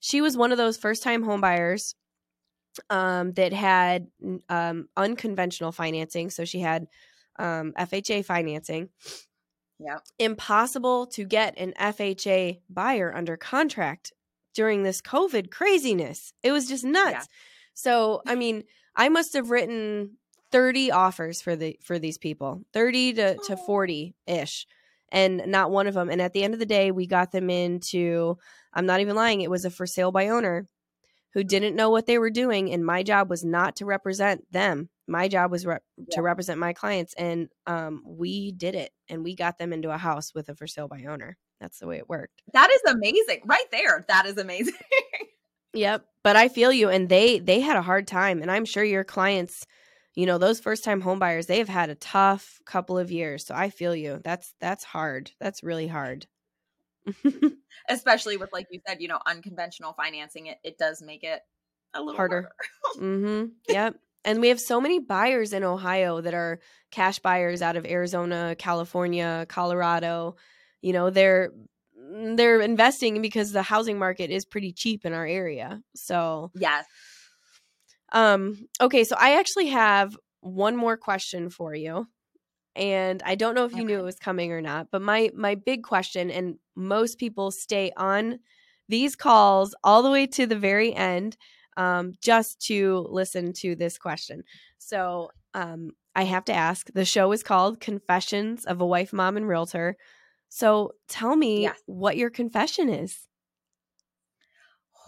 She 0.00 0.20
was 0.20 0.36
one 0.36 0.52
of 0.52 0.58
those 0.58 0.76
first 0.76 1.02
time 1.02 1.24
homebuyers 1.24 1.94
um, 2.90 3.32
that 3.32 3.52
had 3.52 4.08
um, 4.48 4.88
unconventional 4.96 5.72
financing. 5.72 6.30
So 6.30 6.44
she 6.44 6.60
had 6.60 6.86
um, 7.38 7.72
FHA 7.78 8.24
financing. 8.24 8.90
Yeah. 9.78 9.98
Impossible 10.18 11.06
to 11.08 11.24
get 11.24 11.58
an 11.58 11.74
FHA 11.78 12.60
buyer 12.70 13.14
under 13.14 13.36
contract 13.36 14.12
during 14.54 14.82
this 14.82 15.02
COVID 15.02 15.50
craziness. 15.50 16.32
It 16.42 16.52
was 16.52 16.66
just 16.66 16.84
nuts. 16.84 17.12
Yeah. 17.12 17.22
So, 17.74 18.22
I 18.26 18.34
mean, 18.34 18.64
I 18.94 19.08
must 19.10 19.34
have 19.34 19.50
written 19.50 20.16
30 20.50 20.90
offers 20.92 21.42
for 21.42 21.56
the 21.56 21.78
for 21.82 21.98
these 21.98 22.16
people. 22.16 22.62
30 22.72 23.12
to, 23.14 23.36
to 23.46 23.56
40 23.56 24.14
ish. 24.26 24.66
And 25.12 25.42
not 25.46 25.70
one 25.70 25.86
of 25.86 25.94
them. 25.94 26.08
And 26.08 26.20
at 26.20 26.32
the 26.32 26.42
end 26.42 26.54
of 26.54 26.60
the 26.60 26.66
day, 26.66 26.90
we 26.90 27.06
got 27.06 27.30
them 27.30 27.50
into 27.50 28.38
I'm 28.72 28.86
not 28.86 29.00
even 29.00 29.16
lying, 29.16 29.40
it 29.40 29.50
was 29.50 29.64
a 29.64 29.70
for 29.70 29.86
sale 29.86 30.12
by 30.12 30.28
owner 30.28 30.68
who 31.32 31.44
didn't 31.44 31.76
know 31.76 31.90
what 31.90 32.06
they 32.06 32.18
were 32.18 32.30
doing 32.30 32.72
and 32.72 32.84
my 32.84 33.02
job 33.02 33.28
was 33.28 33.44
not 33.44 33.76
to 33.76 33.84
represent 33.84 34.50
them 34.52 34.88
my 35.06 35.28
job 35.28 35.50
was 35.50 35.66
re- 35.66 35.78
yeah. 35.96 36.04
to 36.10 36.22
represent 36.22 36.58
my 36.58 36.72
clients 36.72 37.14
and 37.14 37.48
um, 37.66 38.02
we 38.06 38.52
did 38.52 38.74
it 38.74 38.90
and 39.08 39.24
we 39.24 39.34
got 39.34 39.58
them 39.58 39.72
into 39.72 39.90
a 39.90 39.98
house 39.98 40.34
with 40.34 40.48
a 40.48 40.54
for 40.54 40.66
sale 40.66 40.88
by 40.88 41.04
owner 41.04 41.36
that's 41.60 41.78
the 41.78 41.86
way 41.86 41.96
it 41.96 42.08
worked 42.08 42.42
that 42.52 42.70
is 42.70 42.92
amazing 42.92 43.40
right 43.46 43.70
there 43.70 44.04
that 44.08 44.26
is 44.26 44.36
amazing 44.36 44.74
yep 45.74 46.04
but 46.22 46.36
i 46.36 46.48
feel 46.48 46.72
you 46.72 46.88
and 46.88 47.08
they 47.08 47.38
they 47.38 47.60
had 47.60 47.76
a 47.76 47.82
hard 47.82 48.06
time 48.06 48.42
and 48.42 48.50
i'm 48.50 48.64
sure 48.64 48.84
your 48.84 49.04
clients 49.04 49.66
you 50.14 50.26
know 50.26 50.38
those 50.38 50.60
first 50.60 50.84
time 50.84 51.00
home 51.00 51.18
buyers 51.18 51.46
they 51.46 51.58
have 51.58 51.68
had 51.68 51.90
a 51.90 51.94
tough 51.94 52.58
couple 52.66 52.98
of 52.98 53.10
years 53.10 53.46
so 53.46 53.54
i 53.54 53.70
feel 53.70 53.94
you 53.94 54.20
that's 54.24 54.54
that's 54.60 54.84
hard 54.84 55.30
that's 55.40 55.62
really 55.62 55.86
hard 55.86 56.26
especially 57.88 58.36
with 58.36 58.52
like 58.52 58.66
you 58.70 58.80
said 58.86 59.00
you 59.00 59.08
know 59.08 59.20
unconventional 59.26 59.92
financing 59.92 60.46
it, 60.46 60.58
it 60.64 60.76
does 60.76 61.00
make 61.00 61.22
it 61.22 61.40
a 61.94 62.00
little 62.00 62.16
harder, 62.16 62.50
harder. 62.96 63.00
mm-hmm. 63.16 63.44
yep 63.68 63.96
and 64.26 64.40
we 64.40 64.48
have 64.48 64.60
so 64.60 64.80
many 64.80 64.98
buyers 64.98 65.52
in 65.54 65.64
ohio 65.64 66.20
that 66.20 66.34
are 66.34 66.60
cash 66.90 67.18
buyers 67.20 67.62
out 67.62 67.76
of 67.76 67.86
arizona 67.86 68.54
california 68.58 69.46
colorado. 69.48 70.36
You 70.82 70.92
know 70.92 71.10
they're 71.10 71.50
they're 72.34 72.60
investing 72.60 73.22
because 73.22 73.52
the 73.52 73.62
housing 73.62 73.98
market 73.98 74.30
is 74.30 74.44
pretty 74.44 74.72
cheap 74.72 75.04
in 75.04 75.12
our 75.12 75.26
area. 75.26 75.80
So 75.94 76.50
yes. 76.54 76.84
um 78.12 78.68
okay 78.80 79.04
so 79.04 79.16
i 79.18 79.38
actually 79.38 79.68
have 79.68 80.16
one 80.40 80.76
more 80.76 80.96
question 80.96 81.50
for 81.50 81.74
you. 81.74 82.06
And 82.74 83.22
I 83.24 83.36
don't 83.36 83.54
know 83.54 83.64
if 83.64 83.72
you 83.72 83.78
okay. 83.78 83.86
knew 83.86 83.98
it 83.98 84.04
was 84.04 84.18
coming 84.18 84.52
or 84.52 84.60
not, 84.60 84.88
but 84.92 85.02
my 85.02 85.30
my 85.34 85.54
big 85.54 85.82
question 85.82 86.30
and 86.30 86.56
most 86.74 87.18
people 87.18 87.50
stay 87.50 87.90
on 87.96 88.38
these 88.88 89.16
calls 89.16 89.74
all 89.82 90.02
the 90.02 90.10
way 90.10 90.26
to 90.26 90.46
the 90.46 90.58
very 90.58 90.94
end 90.94 91.36
um, 91.76 92.14
just 92.22 92.60
to 92.66 93.06
listen 93.10 93.52
to 93.54 93.74
this 93.74 93.98
question. 93.98 94.42
So 94.78 95.30
um, 95.54 95.92
I 96.14 96.24
have 96.24 96.44
to 96.46 96.52
ask. 96.52 96.90
The 96.92 97.04
show 97.04 97.32
is 97.32 97.42
called 97.42 97.80
Confessions 97.80 98.64
of 98.64 98.80
a 98.80 98.86
Wife, 98.86 99.12
Mom, 99.12 99.36
and 99.36 99.48
Realtor. 99.48 99.96
So 100.48 100.92
tell 101.08 101.36
me 101.36 101.62
yes. 101.62 101.78
what 101.86 102.16
your 102.16 102.30
confession 102.30 102.88
is. 102.88 103.26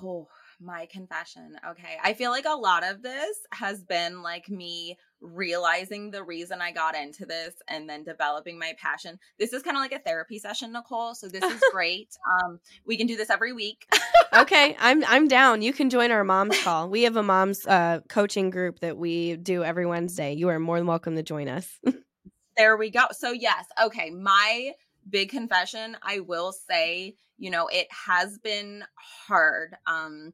Oh, 0.02 0.28
my 0.60 0.86
confession. 0.86 1.56
Okay. 1.70 1.96
I 2.02 2.14
feel 2.14 2.30
like 2.30 2.46
a 2.46 2.56
lot 2.56 2.84
of 2.84 3.02
this 3.02 3.36
has 3.52 3.82
been 3.82 4.22
like 4.22 4.48
me 4.48 4.96
realizing 5.20 6.10
the 6.10 6.22
reason 6.22 6.60
I 6.60 6.72
got 6.72 6.94
into 6.94 7.26
this 7.26 7.54
and 7.68 7.88
then 7.88 8.04
developing 8.04 8.58
my 8.58 8.74
passion. 8.80 9.18
This 9.38 9.52
is 9.52 9.62
kind 9.62 9.76
of 9.76 9.80
like 9.80 9.92
a 9.92 9.98
therapy 9.98 10.38
session, 10.38 10.72
Nicole. 10.72 11.14
So 11.14 11.28
this 11.28 11.42
is 11.42 11.62
great. 11.72 12.16
um, 12.44 12.60
we 12.84 12.96
can 12.96 13.06
do 13.06 13.16
this 13.16 13.30
every 13.30 13.52
week. 13.52 13.86
okay, 14.34 14.76
I'm 14.78 15.04
I'm 15.04 15.28
down. 15.28 15.62
You 15.62 15.72
can 15.72 15.90
join 15.90 16.10
our 16.10 16.24
mom's 16.24 16.58
call. 16.62 16.88
We 16.88 17.02
have 17.02 17.16
a 17.16 17.22
mom's 17.22 17.66
uh, 17.66 18.00
coaching 18.08 18.50
group 18.50 18.80
that 18.80 18.96
we 18.96 19.36
do 19.36 19.64
every 19.64 19.86
Wednesday. 19.86 20.34
You 20.34 20.48
are 20.48 20.58
more 20.58 20.78
than 20.78 20.86
welcome 20.86 21.16
to 21.16 21.22
join 21.22 21.48
us. 21.48 21.68
there 22.56 22.76
we 22.76 22.90
go. 22.90 23.06
So 23.12 23.32
yes, 23.32 23.64
okay, 23.82 24.10
my 24.10 24.72
big 25.08 25.30
confession, 25.30 25.96
I 26.02 26.20
will 26.20 26.52
say, 26.52 27.14
you 27.38 27.50
know, 27.50 27.68
it 27.68 27.88
has 28.06 28.38
been 28.38 28.84
hard. 29.26 29.76
Um 29.86 30.32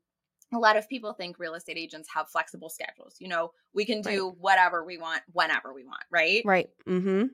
a 0.55 0.59
lot 0.59 0.77
of 0.77 0.89
people 0.89 1.13
think 1.13 1.39
real 1.39 1.55
estate 1.55 1.77
agents 1.77 2.09
have 2.15 2.29
flexible 2.29 2.69
schedules. 2.69 3.17
You 3.19 3.29
know, 3.29 3.53
we 3.75 3.85
can 3.85 4.01
do 4.01 4.29
right. 4.29 4.37
whatever 4.39 4.85
we 4.85 4.99
want 4.99 5.23
whenever 5.33 5.73
we 5.73 5.85
want, 5.85 6.03
right? 6.11 6.43
Right. 6.45 6.71
Mm-hmm. 6.87 7.09
um, 7.19 7.29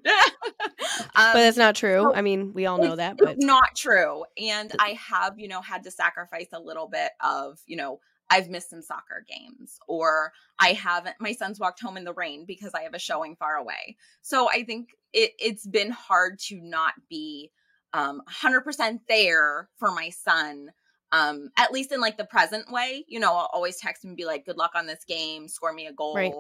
but 1.14 1.34
that's 1.34 1.56
not 1.56 1.74
true. 1.74 2.12
I 2.12 2.22
mean, 2.22 2.52
we 2.52 2.66
all 2.66 2.78
know 2.78 2.96
that, 2.96 3.16
but 3.18 3.36
not 3.38 3.76
true. 3.76 4.24
And 4.36 4.72
I 4.78 4.98
have, 5.10 5.38
you 5.38 5.48
know, 5.48 5.60
had 5.60 5.84
to 5.84 5.90
sacrifice 5.90 6.48
a 6.52 6.60
little 6.60 6.88
bit 6.88 7.10
of, 7.20 7.58
you 7.66 7.76
know, 7.76 8.00
I've 8.30 8.48
missed 8.48 8.70
some 8.70 8.82
soccer 8.82 9.24
games 9.28 9.78
or 9.88 10.32
I 10.60 10.72
haven't 10.72 11.16
my 11.18 11.32
son's 11.32 11.58
walked 11.58 11.80
home 11.80 11.96
in 11.96 12.04
the 12.04 12.14
rain 12.14 12.44
because 12.46 12.72
I 12.74 12.82
have 12.82 12.94
a 12.94 12.98
showing 12.98 13.34
far 13.34 13.56
away. 13.56 13.96
So 14.22 14.48
I 14.48 14.62
think 14.62 14.90
it 15.12 15.32
it's 15.38 15.66
been 15.66 15.90
hard 15.90 16.38
to 16.46 16.60
not 16.60 16.94
be 17.08 17.50
um 17.92 18.22
100% 18.30 19.00
there 19.08 19.68
for 19.76 19.90
my 19.90 20.10
son 20.10 20.70
um 21.12 21.50
at 21.56 21.72
least 21.72 21.92
in 21.92 22.00
like 22.00 22.16
the 22.16 22.24
present 22.24 22.70
way 22.70 23.04
you 23.08 23.18
know 23.18 23.32
i'll 23.32 23.50
always 23.52 23.76
text 23.76 24.04
him 24.04 24.10
and 24.10 24.16
be 24.16 24.24
like 24.24 24.44
good 24.44 24.56
luck 24.56 24.72
on 24.74 24.86
this 24.86 25.04
game 25.06 25.48
score 25.48 25.72
me 25.72 25.86
a 25.86 25.92
goal 25.92 26.14
right. 26.14 26.32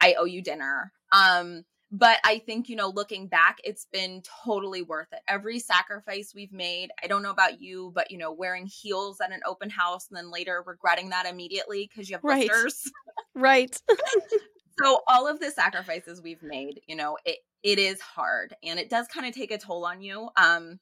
i 0.00 0.14
owe 0.18 0.24
you 0.24 0.42
dinner 0.42 0.92
um 1.12 1.64
but 1.92 2.18
I 2.24 2.40
think, 2.40 2.68
you 2.68 2.74
know, 2.74 2.88
looking 2.88 3.28
back, 3.28 3.58
it's 3.62 3.86
been 3.92 4.22
totally 4.44 4.82
worth 4.82 5.12
it. 5.12 5.20
Every 5.28 5.58
sacrifice 5.60 6.32
we've 6.34 6.52
made, 6.52 6.90
I 7.02 7.06
don't 7.06 7.22
know 7.22 7.30
about 7.30 7.60
you, 7.60 7.92
but, 7.94 8.10
you 8.10 8.18
know, 8.18 8.32
wearing 8.32 8.66
heels 8.66 9.20
at 9.20 9.32
an 9.32 9.40
open 9.46 9.70
house 9.70 10.08
and 10.10 10.16
then 10.16 10.32
later 10.32 10.64
regretting 10.66 11.10
that 11.10 11.26
immediately 11.26 11.88
because 11.88 12.10
you 12.10 12.16
have 12.16 12.24
right. 12.24 12.48
blisters. 12.48 12.90
right. 13.34 13.80
so 14.80 15.00
all 15.08 15.28
of 15.28 15.38
the 15.38 15.50
sacrifices 15.50 16.20
we've 16.20 16.42
made, 16.42 16.80
you 16.88 16.96
know, 16.96 17.18
it, 17.24 17.38
it 17.62 17.78
is 17.78 18.00
hard 18.00 18.54
and 18.64 18.80
it 18.80 18.90
does 18.90 19.06
kind 19.06 19.26
of 19.26 19.34
take 19.34 19.52
a 19.52 19.58
toll 19.58 19.86
on 19.86 20.02
you. 20.02 20.28
Um, 20.36 20.80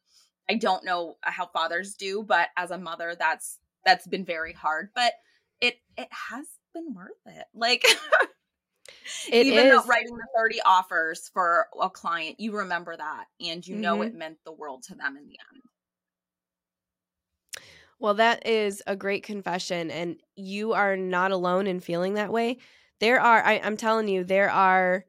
I 0.48 0.54
don't 0.54 0.84
know 0.84 1.16
how 1.22 1.46
fathers 1.46 1.94
do, 1.94 2.22
but 2.22 2.48
as 2.56 2.70
a 2.70 2.78
mother, 2.78 3.14
that's, 3.18 3.58
that's 3.84 4.06
been 4.06 4.24
very 4.24 4.52
hard, 4.52 4.90
but 4.94 5.12
it, 5.60 5.76
it 5.96 6.08
has 6.10 6.46
been 6.74 6.94
worth 6.94 7.10
it. 7.26 7.46
Like, 7.54 7.84
It 9.30 9.46
Even 9.46 9.66
is. 9.66 9.72
though 9.72 9.88
writing 9.88 10.14
the 10.16 10.26
30 10.36 10.60
offers 10.64 11.30
for 11.32 11.68
a 11.80 11.90
client, 11.90 12.40
you 12.40 12.52
remember 12.52 12.96
that 12.96 13.26
and 13.40 13.66
you 13.66 13.76
know 13.76 13.94
mm-hmm. 13.96 14.08
it 14.08 14.14
meant 14.14 14.38
the 14.44 14.52
world 14.52 14.82
to 14.84 14.94
them 14.94 15.16
in 15.16 15.26
the 15.26 15.38
end. 15.52 15.62
Well, 17.98 18.14
that 18.14 18.46
is 18.46 18.82
a 18.86 18.96
great 18.96 19.22
confession, 19.22 19.90
and 19.90 20.16
you 20.36 20.72
are 20.72 20.96
not 20.96 21.30
alone 21.30 21.66
in 21.66 21.80
feeling 21.80 22.14
that 22.14 22.32
way. 22.32 22.58
There 23.00 23.20
are, 23.20 23.42
I, 23.42 23.60
I'm 23.62 23.76
telling 23.76 24.08
you, 24.08 24.24
there 24.24 24.50
are 24.50 25.04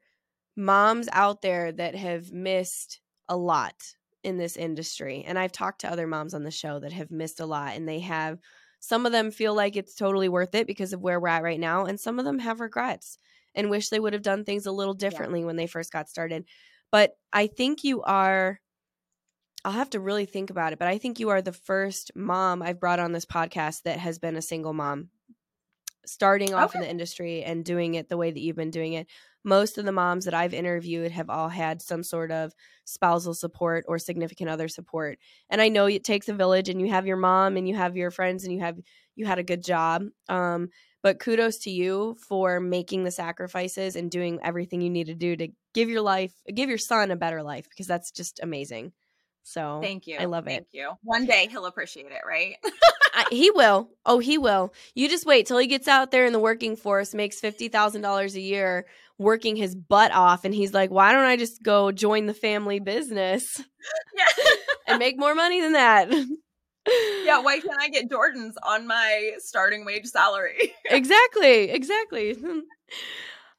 moms 0.55 1.09
out 1.11 1.41
there 1.41 1.71
that 1.71 1.95
have 1.95 2.31
missed 2.31 3.01
a 3.27 3.35
lot 3.35 3.95
in 4.25 4.37
this 4.37 4.57
industry. 4.57 5.23
And 5.25 5.39
I've 5.39 5.51
talked 5.51 5.81
to 5.81 5.91
other 5.91 6.07
moms 6.07 6.33
on 6.33 6.43
the 6.43 6.51
show 6.51 6.79
that 6.79 6.91
have 6.93 7.11
missed 7.11 7.39
a 7.39 7.45
lot, 7.45 7.75
and 7.75 7.87
they 7.87 7.99
have 7.99 8.39
some 8.79 9.05
of 9.05 9.11
them 9.11 9.31
feel 9.31 9.53
like 9.53 9.75
it's 9.75 9.95
totally 9.95 10.29
worth 10.29 10.53
it 10.55 10.67
because 10.67 10.93
of 10.93 11.01
where 11.01 11.19
we're 11.19 11.29
at 11.29 11.43
right 11.43 11.59
now, 11.59 11.85
and 11.85 11.99
some 11.99 12.19
of 12.19 12.25
them 12.25 12.39
have 12.39 12.59
regrets 12.59 13.17
and 13.53 13.69
wish 13.69 13.89
they 13.89 13.99
would 13.99 14.13
have 14.13 14.21
done 14.21 14.43
things 14.43 14.65
a 14.65 14.71
little 14.71 14.93
differently 14.93 15.39
yeah. 15.39 15.45
when 15.45 15.55
they 15.55 15.67
first 15.67 15.91
got 15.91 16.09
started. 16.09 16.45
But 16.91 17.15
I 17.31 17.47
think 17.47 17.83
you 17.83 18.01
are 18.01 18.59
I'll 19.65 19.71
have 19.71 19.89
to 19.91 19.99
really 19.99 20.25
think 20.25 20.51
about 20.51 20.73
it, 20.73 20.79
but 20.79 20.87
I 20.87 20.99
think 20.99 21.19
you 21.19 21.29
are 21.29 21.41
the 21.41 21.51
first 21.51 22.11
mom 22.13 22.61
I've 22.61 22.79
brought 22.79 22.99
on 22.99 23.13
this 23.13 23.25
podcast 23.25 23.81
that 23.83 23.97
has 23.97 24.19
been 24.19 24.35
a 24.35 24.41
single 24.41 24.73
mom 24.73 25.09
starting 26.05 26.53
off 26.53 26.69
okay. 26.69 26.79
in 26.79 26.83
the 26.83 26.89
industry 26.89 27.43
and 27.43 27.65
doing 27.65 27.95
it 27.95 28.07
the 28.07 28.17
way 28.17 28.29
that 28.29 28.39
you've 28.39 28.55
been 28.55 28.69
doing 28.69 28.93
it. 28.93 29.07
Most 29.45 29.77
of 29.77 29.85
the 29.85 29.91
moms 29.91 30.25
that 30.25 30.33
I've 30.33 30.53
interviewed 30.53 31.11
have 31.11 31.29
all 31.29 31.49
had 31.49 31.81
some 31.81 32.03
sort 32.03 32.31
of 32.31 32.53
spousal 32.83 33.33
support 33.33 33.85
or 33.87 33.99
significant 33.99 34.49
other 34.49 34.67
support. 34.67 35.19
And 35.49 35.61
I 35.61 35.69
know 35.69 35.85
it 35.85 36.03
takes 36.03 36.27
a 36.27 36.33
village 36.33 36.67
and 36.67 36.81
you 36.81 36.89
have 36.89 37.05
your 37.05 37.15
mom 37.15 37.55
and 37.55 37.67
you 37.67 37.75
have 37.75 37.95
your 37.95 38.11
friends 38.11 38.43
and 38.43 38.51
you 38.51 38.59
have 38.59 38.77
you 39.15 39.25
had 39.25 39.39
a 39.39 39.43
good 39.43 39.63
job. 39.63 40.03
Um, 40.27 40.69
but 41.03 41.19
kudos 41.19 41.59
to 41.59 41.69
you 41.69 42.17
for 42.27 42.59
making 42.59 43.03
the 43.03 43.11
sacrifices 43.11 43.95
and 43.95 44.09
doing 44.09 44.39
everything 44.43 44.81
you 44.81 44.89
need 44.89 45.05
to 45.05 45.13
do 45.13 45.35
to 45.35 45.49
give 45.73 45.87
your 45.87 46.01
life, 46.01 46.33
give 46.53 46.67
your 46.67 46.79
son 46.79 47.11
a 47.11 47.15
better 47.15 47.43
life 47.43 47.69
because 47.69 47.85
that's 47.85 48.09
just 48.11 48.39
amazing. 48.41 48.91
So 49.43 49.79
thank 49.79 50.07
you. 50.07 50.17
I 50.19 50.25
love 50.25 50.47
it. 50.47 50.49
Thank 50.49 50.67
you. 50.71 50.93
One 51.03 51.27
day 51.27 51.47
he'll 51.51 51.67
appreciate 51.67 52.07
it, 52.07 52.21
right? 52.27 52.55
I, 53.13 53.27
he 53.29 53.51
will. 53.51 53.89
Oh, 54.03 54.17
he 54.17 54.39
will. 54.39 54.73
You 54.95 55.07
just 55.07 55.27
wait 55.27 55.45
till 55.45 55.59
he 55.59 55.67
gets 55.67 55.87
out 55.87 56.09
there 56.09 56.25
in 56.25 56.33
the 56.33 56.39
working 56.39 56.75
force, 56.75 57.13
makes 57.13 57.39
fifty 57.39 57.67
thousand 57.67 58.01
dollars 58.01 58.35
a 58.35 58.41
year, 58.41 58.87
working 59.17 59.55
his 59.55 59.75
butt 59.75 60.11
off, 60.11 60.45
and 60.45 60.53
he's 60.53 60.73
like, 60.73 60.91
"Why 60.91 61.11
don't 61.11 61.25
I 61.25 61.37
just 61.37 61.63
go 61.63 61.91
join 61.91 62.25
the 62.25 62.33
family 62.33 62.79
business 62.79 63.43
yeah. 64.17 64.25
and 64.87 64.99
make 64.99 65.17
more 65.17 65.35
money 65.35 65.61
than 65.61 65.73
that?" 65.73 66.09
yeah, 67.23 67.41
why 67.41 67.59
can't 67.59 67.81
I 67.81 67.89
get 67.89 68.09
Jordans 68.09 68.53
on 68.63 68.87
my 68.87 69.33
starting 69.39 69.85
wage 69.85 70.05
salary? 70.05 70.73
exactly, 70.89 71.69
exactly. 71.71 72.35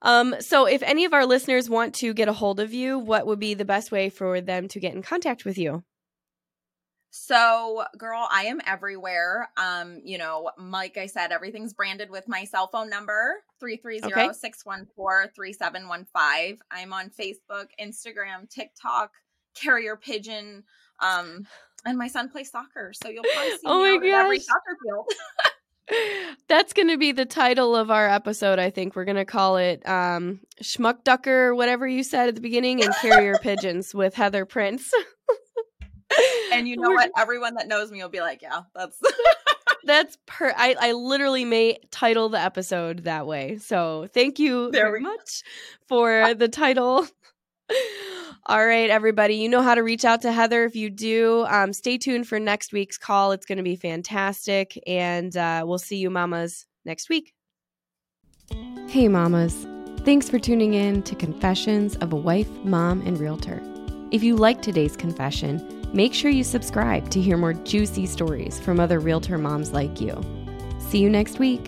Um, 0.03 0.37
so 0.41 0.67
if 0.67 0.83
any 0.83 1.07
of 1.07 1.15
our 1.15 1.25
listeners 1.25 1.71
want 1.71 1.95
to 1.97 2.13
get 2.13 2.29
a 2.29 2.33
hold 2.33 2.61
of 2.61 2.73
you, 2.75 2.99
what 2.99 3.27
would 3.27 3.41
be 3.41 3.55
the 3.55 3.65
best 3.65 3.91
way 3.91 4.11
for 4.11 4.43
them 4.43 4.69
to 4.69 4.79
get 4.79 4.95
in 4.95 5.03
contact 5.03 5.47
with 5.47 5.57
you? 5.57 5.83
So, 7.19 7.83
girl, 7.97 8.29
I 8.31 8.43
am 8.43 8.61
everywhere. 8.67 9.49
Um, 9.57 10.03
you 10.05 10.19
know, 10.19 10.51
like 10.59 10.99
I 10.99 11.07
said, 11.07 11.33
everything's 11.33 11.73
branded 11.73 12.11
with 12.11 12.29
my 12.29 12.45
cell 12.45 12.69
phone 12.69 12.91
number, 12.91 13.37
330-614-3715. 13.63 16.59
I'm 16.71 16.93
on 16.93 17.11
Facebook, 17.11 17.69
Instagram, 17.81 18.51
TikTok, 18.51 19.13
Carrier 19.55 19.97
Pigeon. 19.97 20.65
Um, 21.01 21.47
and 21.87 21.97
my 21.97 22.09
son 22.09 22.29
plays 22.29 22.51
soccer, 22.51 22.93
so 22.93 23.09
you'll 23.09 23.25
probably 23.25 23.53
see 23.53 23.61
oh 23.65 23.99
me 23.99 24.13
out 24.13 24.27
every 24.27 24.41
soccer 24.41 24.77
field. 24.85 25.11
That's 26.49 26.75
going 26.75 26.89
to 26.89 26.99
be 26.99 27.13
the 27.13 27.25
title 27.25 27.75
of 27.75 27.91
our 27.91 28.07
episode. 28.09 28.59
I 28.59 28.69
think 28.69 28.95
we're 28.95 29.07
going 29.07 29.17
to 29.17 29.25
call 29.25 29.57
it 29.57 29.89
um, 29.89 30.41
"Schmuck 30.63 31.03
Ducker," 31.03 31.55
whatever 31.55 31.89
you 31.89 32.03
said 32.03 32.29
at 32.29 32.35
the 32.35 32.43
beginning, 32.43 32.85
and 32.85 32.95
"Carrier 32.97 33.39
Pigeons" 33.41 33.95
with 33.95 34.15
Heather 34.15 34.45
Prince. 34.45 34.93
and 36.59 36.69
you 36.69 36.77
know 36.77 36.91
what? 36.91 37.11
Everyone 37.17 37.55
that 37.55 37.69
knows 37.69 37.91
me 37.91 38.03
will 38.03 38.09
be 38.09 38.21
like, 38.21 38.43
"Yeah, 38.43 38.63
that's." 38.75 39.01
that's 39.85 40.19
per. 40.27 40.53
I 40.57 40.75
I 40.79 40.93
literally 40.93 41.45
may 41.45 41.79
title 41.91 42.29
the 42.29 42.41
episode 42.41 43.05
that 43.05 43.27
way. 43.27 43.59
So 43.59 44.09
thank 44.13 44.39
you 44.39 44.71
there 44.71 44.87
very 44.87 45.01
much 45.01 45.43
for 45.89 46.35
the 46.35 46.49
title. 46.49 47.07
All 48.49 48.65
right, 48.65 48.91
everybody. 48.91 49.35
You 49.35 49.49
know 49.49 49.63
how 49.63 49.75
to 49.75 49.83
reach 49.83 50.05
out 50.05 50.23
to 50.23 50.31
Heather 50.31 50.65
if 50.65 50.77
you 50.77 50.89
do. 50.89 51.45
Um, 51.49 51.73
stay 51.73 51.99
tuned 51.99 52.29
for 52.29 52.39
next 52.39 52.73
week's 52.73 52.97
call. 52.97 53.33
It's 53.33 53.45
going 53.45 53.59
to 53.59 53.65
be 53.65 53.75
fantastic. 53.75 54.81
And 54.87 55.37
uh, 55.37 55.65
we'll 55.67 55.81
see 55.81 55.97
you, 55.97 56.11
mamas, 56.11 56.65
next 56.85 57.09
week. 57.09 57.35
Hey, 58.87 59.09
mamas. 59.09 59.67
Thanks 60.05 60.31
for 60.31 60.39
tuning 60.39 60.75
in 60.75 61.03
to 61.03 61.17
Confessions 61.17 61.97
of 61.97 62.13
a 62.13 62.17
Wife, 62.17 62.49
Mom, 62.63 63.03
and 63.05 63.19
Realtor. 63.19 63.61
If 64.13 64.23
you 64.23 64.37
like 64.37 64.63
today's 64.63 64.97
confession, 64.97 65.76
make 65.97 66.13
sure 66.13 66.31
you 66.31 66.45
subscribe 66.45 67.09
to 67.11 67.21
hear 67.21 67.39
more 67.39 67.55
juicy 67.55 68.07
stories 68.07 68.61
from 68.61 68.79
other 68.79 69.01
realtor 69.01 69.39
moms 69.39 69.73
like 69.73 70.01
you. 70.01 70.21
See 70.79 70.99
you 70.99 71.09
next 71.09 71.39
week. 71.39 71.67